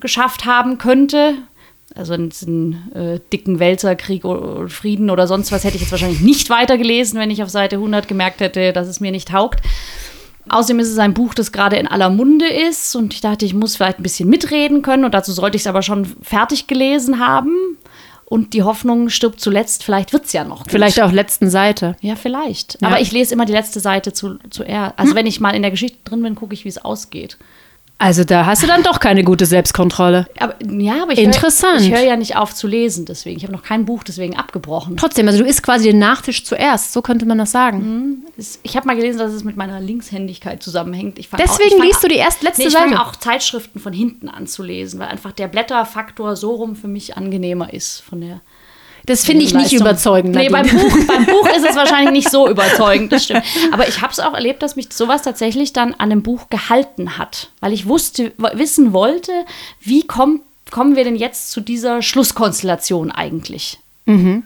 geschafft 0.00 0.44
haben 0.44 0.78
könnte. 0.78 1.34
Also 1.94 2.12
einen 2.12 2.90
äh, 2.94 3.20
dicken 3.32 3.58
Wälzerkrieg 3.58 4.26
oder 4.26 4.68
Frieden 4.68 5.08
oder 5.08 5.26
sonst 5.26 5.50
was 5.50 5.64
hätte 5.64 5.76
ich 5.76 5.80
jetzt 5.82 5.92
wahrscheinlich 5.92 6.20
nicht 6.20 6.50
weitergelesen, 6.50 7.18
wenn 7.18 7.30
ich 7.30 7.42
auf 7.42 7.48
Seite 7.48 7.76
100 7.76 8.06
gemerkt 8.06 8.40
hätte, 8.40 8.74
dass 8.74 8.86
es 8.86 9.00
mir 9.00 9.10
nicht 9.12 9.28
taugt. 9.28 9.60
Außerdem 10.48 10.80
ist 10.80 10.90
es 10.90 10.98
ein 10.98 11.14
Buch, 11.14 11.34
das 11.34 11.52
gerade 11.52 11.76
in 11.76 11.88
aller 11.88 12.10
Munde 12.10 12.46
ist 12.46 12.94
und 12.94 13.14
ich 13.14 13.20
dachte, 13.20 13.44
ich 13.44 13.54
muss 13.54 13.76
vielleicht 13.76 13.98
ein 13.98 14.02
bisschen 14.02 14.28
mitreden 14.28 14.82
können 14.82 15.04
und 15.04 15.12
dazu 15.12 15.32
sollte 15.32 15.56
ich 15.56 15.62
es 15.62 15.66
aber 15.66 15.82
schon 15.82 16.04
fertig 16.22 16.66
gelesen 16.66 17.18
haben. 17.18 17.78
Und 18.28 18.54
die 18.54 18.64
Hoffnung 18.64 19.08
stirbt 19.08 19.40
zuletzt, 19.40 19.84
vielleicht 19.84 20.12
wird 20.12 20.24
es 20.24 20.32
ja 20.32 20.42
noch. 20.42 20.64
Gut. 20.64 20.72
Vielleicht 20.72 21.00
auf 21.00 21.12
letzten 21.12 21.48
Seite. 21.48 21.96
Ja, 22.00 22.16
vielleicht. 22.16 22.76
Ja. 22.80 22.88
Aber 22.88 23.00
ich 23.00 23.12
lese 23.12 23.32
immer 23.32 23.44
die 23.44 23.52
letzte 23.52 23.78
Seite 23.78 24.12
zu, 24.12 24.38
zuerst. 24.50 24.98
Also 24.98 25.14
wenn 25.14 25.26
ich 25.26 25.38
mal 25.38 25.54
in 25.54 25.62
der 25.62 25.70
Geschichte 25.70 25.98
drin 26.04 26.24
bin, 26.24 26.34
gucke 26.34 26.52
ich, 26.52 26.64
wie 26.64 26.68
es 26.68 26.78
ausgeht. 26.78 27.38
Also 27.98 28.24
da 28.24 28.44
hast 28.44 28.62
du 28.62 28.66
dann 28.66 28.82
doch 28.82 29.00
keine 29.00 29.24
gute 29.24 29.46
Selbstkontrolle. 29.46 30.26
Aber, 30.38 30.54
ja, 30.70 31.02
aber 31.02 31.12
ich 31.12 31.18
Interessant. 31.18 31.80
Hör, 31.80 31.86
ich 31.86 31.92
höre 31.92 32.02
ja 32.04 32.16
nicht 32.16 32.36
auf 32.36 32.54
zu 32.54 32.66
lesen, 32.66 33.06
deswegen. 33.06 33.38
Ich 33.38 33.42
habe 33.44 33.54
noch 33.54 33.62
kein 33.62 33.86
Buch 33.86 34.02
deswegen 34.04 34.36
abgebrochen. 34.36 34.98
Trotzdem, 34.98 35.26
also 35.28 35.42
du 35.42 35.48
isst 35.48 35.62
quasi 35.62 35.84
den 35.88 35.98
Nachtisch 35.98 36.44
zuerst, 36.44 36.92
so 36.92 37.00
könnte 37.00 37.24
man 37.24 37.38
das 37.38 37.52
sagen. 37.52 38.24
Es- 38.36 38.58
Ich 38.64 38.76
habe 38.76 38.86
mal 38.86 38.96
gelesen, 38.96 39.16
dass 39.18 39.32
es 39.32 39.44
mit 39.44 39.56
meiner 39.56 39.80
Linkshändigkeit 39.80 40.62
zusammenhängt. 40.62 41.18
Ich 41.18 41.30
Deswegen 41.38 41.74
auch, 41.74 41.78
ich 41.78 41.84
liest 41.84 42.02
du 42.02 42.06
auch- 42.08 42.10
die 42.10 42.16
erst 42.18 42.42
letzte 42.42 42.62
nee, 42.62 42.68
ich 42.68 42.74
Seite. 42.74 42.88
fange 42.90 43.02
auch 43.02 43.16
Zeitschriften 43.16 43.80
von 43.80 43.94
hinten 43.94 44.28
an 44.28 44.46
zu 44.46 44.62
lesen, 44.62 45.00
weil 45.00 45.08
einfach 45.08 45.32
der 45.32 45.48
Blätterfaktor 45.48 46.36
so 46.36 46.50
rum 46.54 46.76
für 46.76 46.88
mich 46.88 47.16
angenehmer 47.16 47.72
ist 47.72 48.00
von 48.00 48.20
der 48.20 48.42
Das 49.06 49.24
finde 49.24 49.44
ich 49.44 49.54
nicht 49.54 49.72
überzeugend. 49.72 50.34
Nee, 50.34 50.48
beim. 50.48 50.66
Buch, 50.66 51.06
beim 51.06 51.26
Buch 51.26 51.48
ist 51.56 51.64
es 51.68 51.76
wahrscheinlich 51.76 52.12
nicht 52.12 52.30
so 52.30 52.48
überzeugend, 52.48 53.12
das 53.12 53.24
stimmt. 53.24 53.44
Aber 53.72 53.88
ich 53.88 54.02
habe 54.02 54.12
es 54.12 54.20
auch 54.20 54.34
erlebt, 54.34 54.62
dass 54.62 54.76
mich 54.76 54.92
sowas 54.92 55.22
tatsächlich 55.22 55.72
dann 55.72 55.94
an 55.94 56.10
dem 56.10 56.22
Buch 56.22 56.48
gehalten 56.50 57.16
hat, 57.16 57.50
weil 57.60 57.72
ich 57.72 57.86
wusste, 57.86 58.32
wissen 58.54 58.92
wollte, 58.92 59.32
wie 59.80 60.06
kommt, 60.06 60.42
kommen 60.70 60.96
wir 60.96 61.04
denn 61.04 61.16
jetzt 61.16 61.52
zu 61.52 61.60
dieser 61.60 62.02
Schlusskonstellation 62.02 63.12
eigentlich? 63.12 63.78
Mhm. 64.06 64.42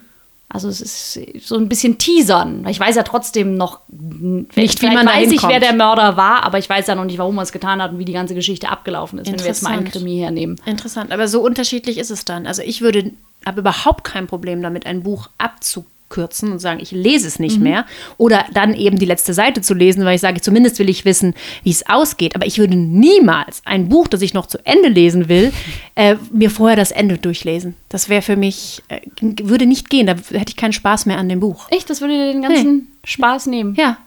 Also 0.52 0.68
es 0.68 0.80
ist 0.80 1.46
so 1.46 1.56
ein 1.56 1.68
bisschen 1.68 1.98
teasern. 1.98 2.66
Ich 2.68 2.80
weiß 2.80 2.96
ja 2.96 3.04
trotzdem 3.04 3.56
noch 3.56 3.78
Nicht, 3.88 4.82
wie 4.82 4.90
man 4.90 5.06
weiß 5.06 5.30
ich, 5.30 5.38
kommt. 5.38 5.52
wer 5.52 5.60
der 5.60 5.74
Mörder 5.74 6.16
war, 6.16 6.42
aber 6.42 6.58
ich 6.58 6.68
weiß 6.68 6.88
ja 6.88 6.96
noch 6.96 7.04
nicht, 7.04 7.18
warum 7.18 7.38
er 7.38 7.42
es 7.42 7.52
getan 7.52 7.80
hat 7.80 7.92
und 7.92 8.00
wie 8.00 8.04
die 8.04 8.12
ganze 8.12 8.34
Geschichte 8.34 8.68
abgelaufen 8.68 9.20
ist, 9.20 9.30
wenn 9.30 9.38
wir 9.38 9.46
jetzt 9.46 9.62
mal 9.62 9.74
einen. 9.74 9.84
Krimi 9.84 10.18
hernehmen. 10.18 10.60
Interessant, 10.66 11.12
aber 11.12 11.28
so 11.28 11.40
unterschiedlich 11.40 11.98
ist 11.98 12.10
es 12.10 12.24
dann. 12.24 12.48
Also 12.48 12.62
ich 12.62 12.80
würde, 12.80 13.12
habe 13.46 13.60
überhaupt 13.60 14.04
kein 14.04 14.26
Problem 14.26 14.62
damit, 14.62 14.86
ein 14.86 15.02
Buch 15.02 15.28
abzukürzen 15.38 16.52
und 16.52 16.58
sagen, 16.58 16.80
ich 16.80 16.90
lese 16.90 17.26
es 17.26 17.38
nicht 17.38 17.58
mehr. 17.58 17.86
Oder 18.18 18.44
dann 18.52 18.74
eben 18.74 18.98
die 18.98 19.06
letzte 19.06 19.32
Seite 19.32 19.60
zu 19.62 19.74
lesen, 19.74 20.04
weil 20.04 20.16
ich 20.16 20.20
sage, 20.20 20.40
zumindest 20.40 20.78
will 20.78 20.88
ich 20.88 21.04
wissen, 21.04 21.34
wie 21.62 21.70
es 21.70 21.88
ausgeht. 21.88 22.34
Aber 22.34 22.46
ich 22.46 22.58
würde 22.58 22.76
niemals 22.76 23.62
ein 23.64 23.88
Buch, 23.88 24.08
das 24.08 24.22
ich 24.22 24.34
noch 24.34 24.46
zu 24.46 24.58
Ende 24.66 24.88
lesen 24.88 25.28
will, 25.28 25.52
äh, 25.94 26.16
mir 26.32 26.50
vorher 26.50 26.76
das 26.76 26.90
Ende 26.90 27.18
durchlesen. 27.18 27.76
Das 27.88 28.08
wäre 28.08 28.22
für 28.22 28.36
mich, 28.36 28.82
äh, 28.88 29.00
würde 29.20 29.66
nicht 29.66 29.88
gehen. 29.90 30.06
Da 30.06 30.14
hätte 30.14 30.50
ich 30.50 30.56
keinen 30.56 30.72
Spaß 30.72 31.06
mehr 31.06 31.18
an 31.18 31.28
dem 31.28 31.40
Buch. 31.40 31.66
Echt, 31.70 31.88
das 31.88 32.00
würde 32.00 32.14
dir 32.14 32.32
den 32.32 32.42
ganzen 32.42 32.88
Spaß 33.04 33.46
nehmen. 33.46 33.74
Ja. 33.76 33.98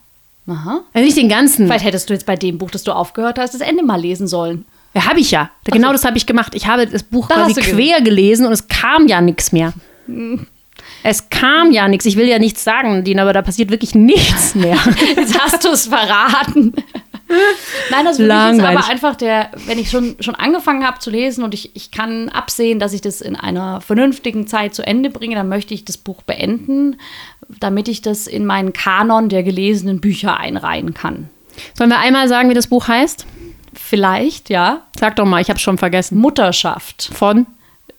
Aha. 0.45 0.81
Also 0.93 1.05
nicht 1.05 1.17
den 1.17 1.29
ganzen. 1.29 1.67
Vielleicht 1.67 1.85
hättest 1.85 2.09
du 2.09 2.13
jetzt 2.13 2.25
bei 2.25 2.35
dem 2.35 2.57
Buch, 2.57 2.69
das 2.69 2.83
du 2.83 2.91
aufgehört 2.91 3.39
hast, 3.39 3.53
das 3.53 3.61
Ende 3.61 3.83
mal 3.83 3.99
lesen 3.99 4.27
sollen. 4.27 4.65
Ja, 4.93 5.07
habe 5.07 5.19
ich 5.19 5.31
ja. 5.31 5.49
Genau 5.65 5.91
das 5.91 6.05
habe 6.05 6.17
ich 6.17 6.25
gemacht. 6.25 6.53
Ich 6.55 6.67
habe 6.67 6.85
das 6.85 7.03
Buch 7.03 7.27
Da 7.27 7.35
quasi 7.35 7.61
quer 7.61 8.01
gelesen 8.01 8.45
und 8.45 8.51
es 8.51 8.67
kam 8.67 9.07
ja 9.07 9.21
nichts 9.21 9.51
mehr. 9.51 9.73
Es 11.05 11.29
kam 11.29 11.71
ja 11.71 11.87
nichts. 11.89 12.05
Ich 12.05 12.15
will 12.15 12.27
ja 12.27 12.39
nichts 12.39 12.63
sagen, 12.63 13.03
Dina, 13.03 13.23
aber 13.23 13.33
da 13.33 13.41
passiert 13.41 13.69
wirklich 13.71 13.93
nichts 13.93 14.55
mehr. 14.55 14.77
Jetzt 15.15 15.37
hast 15.37 15.63
du 15.65 15.69
es 15.69 15.87
verraten. 15.87 16.73
Nein, 17.89 18.05
das 18.05 18.17
mich 18.17 18.25
ist 18.25 18.27
Langweilig. 18.27 18.79
aber 18.79 18.89
einfach 18.89 19.15
der, 19.15 19.49
wenn 19.65 19.79
ich 19.79 19.89
schon, 19.89 20.15
schon 20.19 20.35
angefangen 20.35 20.85
habe 20.85 20.99
zu 20.99 21.09
lesen 21.09 21.43
und 21.43 21.53
ich, 21.53 21.75
ich 21.75 21.91
kann 21.91 22.29
absehen, 22.29 22.79
dass 22.79 22.93
ich 22.93 23.01
das 23.01 23.21
in 23.21 23.35
einer 23.35 23.81
vernünftigen 23.81 24.47
Zeit 24.47 24.75
zu 24.75 24.85
Ende 24.85 25.09
bringe, 25.09 25.35
dann 25.35 25.49
möchte 25.49 25.73
ich 25.73 25.83
das 25.83 25.97
Buch 25.97 26.21
beenden, 26.21 26.97
damit 27.59 27.87
ich 27.87 28.01
das 28.01 28.27
in 28.27 28.45
meinen 28.45 28.71
Kanon 28.71 29.29
der 29.29 29.43
gelesenen 29.43 29.99
Bücher 29.99 30.39
einreihen 30.39 30.93
kann. 30.93 31.29
Sollen 31.73 31.89
wir 31.89 31.99
einmal 31.99 32.27
sagen, 32.27 32.49
wie 32.49 32.53
das 32.55 32.67
Buch 32.67 32.87
heißt? 32.87 33.25
Vielleicht, 33.73 34.49
ja. 34.49 34.81
Sag 34.97 35.15
doch 35.15 35.25
mal, 35.25 35.41
ich 35.41 35.49
habe 35.49 35.59
schon 35.59 35.77
vergessen. 35.77 36.17
Mutterschaft. 36.17 37.09
Von? 37.13 37.45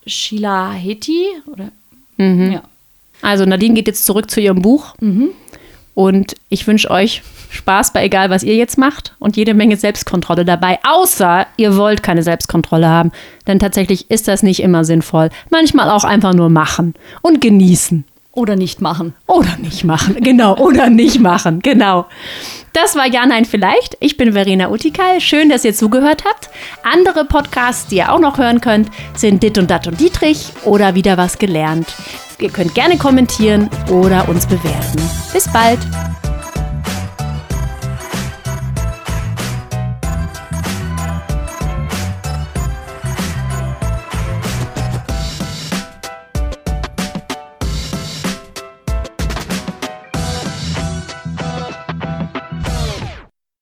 Sheila 0.06 0.72
Heti? 0.72 1.26
Oder? 1.46 1.70
Mhm. 2.16 2.52
Ja. 2.52 2.62
Also 3.22 3.44
Nadine 3.44 3.74
geht 3.74 3.86
jetzt 3.86 4.04
zurück 4.04 4.30
zu 4.30 4.40
ihrem 4.40 4.60
Buch 4.60 4.94
Und 5.94 6.34
ich 6.48 6.66
wünsche 6.66 6.90
euch 6.90 7.22
Spaß 7.50 7.92
bei 7.92 8.04
egal, 8.04 8.30
was 8.30 8.42
ihr 8.42 8.56
jetzt 8.56 8.76
macht 8.78 9.14
und 9.18 9.36
jede 9.36 9.54
Menge 9.54 9.76
Selbstkontrolle 9.76 10.44
dabei. 10.44 10.78
Außer 10.82 11.46
ihr 11.56 11.76
wollt 11.76 12.02
keine 12.02 12.22
Selbstkontrolle 12.22 12.88
haben. 12.88 13.12
Denn 13.46 13.60
tatsächlich 13.60 14.10
ist 14.10 14.28
das 14.28 14.42
nicht 14.42 14.60
immer 14.60 14.84
sinnvoll. 14.84 15.30
Manchmal 15.50 15.88
auch 15.90 16.04
einfach 16.04 16.34
nur 16.34 16.50
machen 16.50 16.94
und 17.22 17.40
genießen. 17.40 18.04
Oder 18.34 18.56
nicht 18.56 18.80
machen. 18.80 19.14
Oder 19.28 19.56
nicht 19.60 19.84
machen, 19.84 20.16
genau. 20.20 20.56
Oder 20.56 20.90
nicht 20.90 21.20
machen, 21.20 21.60
genau. 21.60 22.06
Das 22.72 22.96
war 22.96 23.06
Ja, 23.06 23.24
Nein, 23.26 23.44
Vielleicht. 23.44 23.96
Ich 24.00 24.16
bin 24.16 24.32
Verena 24.32 24.70
Utikal. 24.70 25.20
Schön, 25.20 25.48
dass 25.48 25.64
ihr 25.64 25.74
zugehört 25.74 26.24
habt. 26.28 26.50
Andere 26.82 27.24
Podcasts, 27.24 27.86
die 27.86 27.96
ihr 27.96 28.12
auch 28.12 28.18
noch 28.18 28.36
hören 28.38 28.60
könnt, 28.60 28.90
sind 29.14 29.42
Dit 29.42 29.56
und 29.58 29.70
Dat 29.70 29.86
und 29.86 30.00
Dietrich 30.00 30.48
oder 30.64 30.96
Wieder 30.96 31.16
was 31.16 31.38
gelernt. 31.38 31.94
Ihr 32.40 32.50
könnt 32.50 32.74
gerne 32.74 32.98
kommentieren 32.98 33.70
oder 33.88 34.28
uns 34.28 34.46
bewerten. 34.46 35.00
Bis 35.32 35.48
bald. 35.52 35.78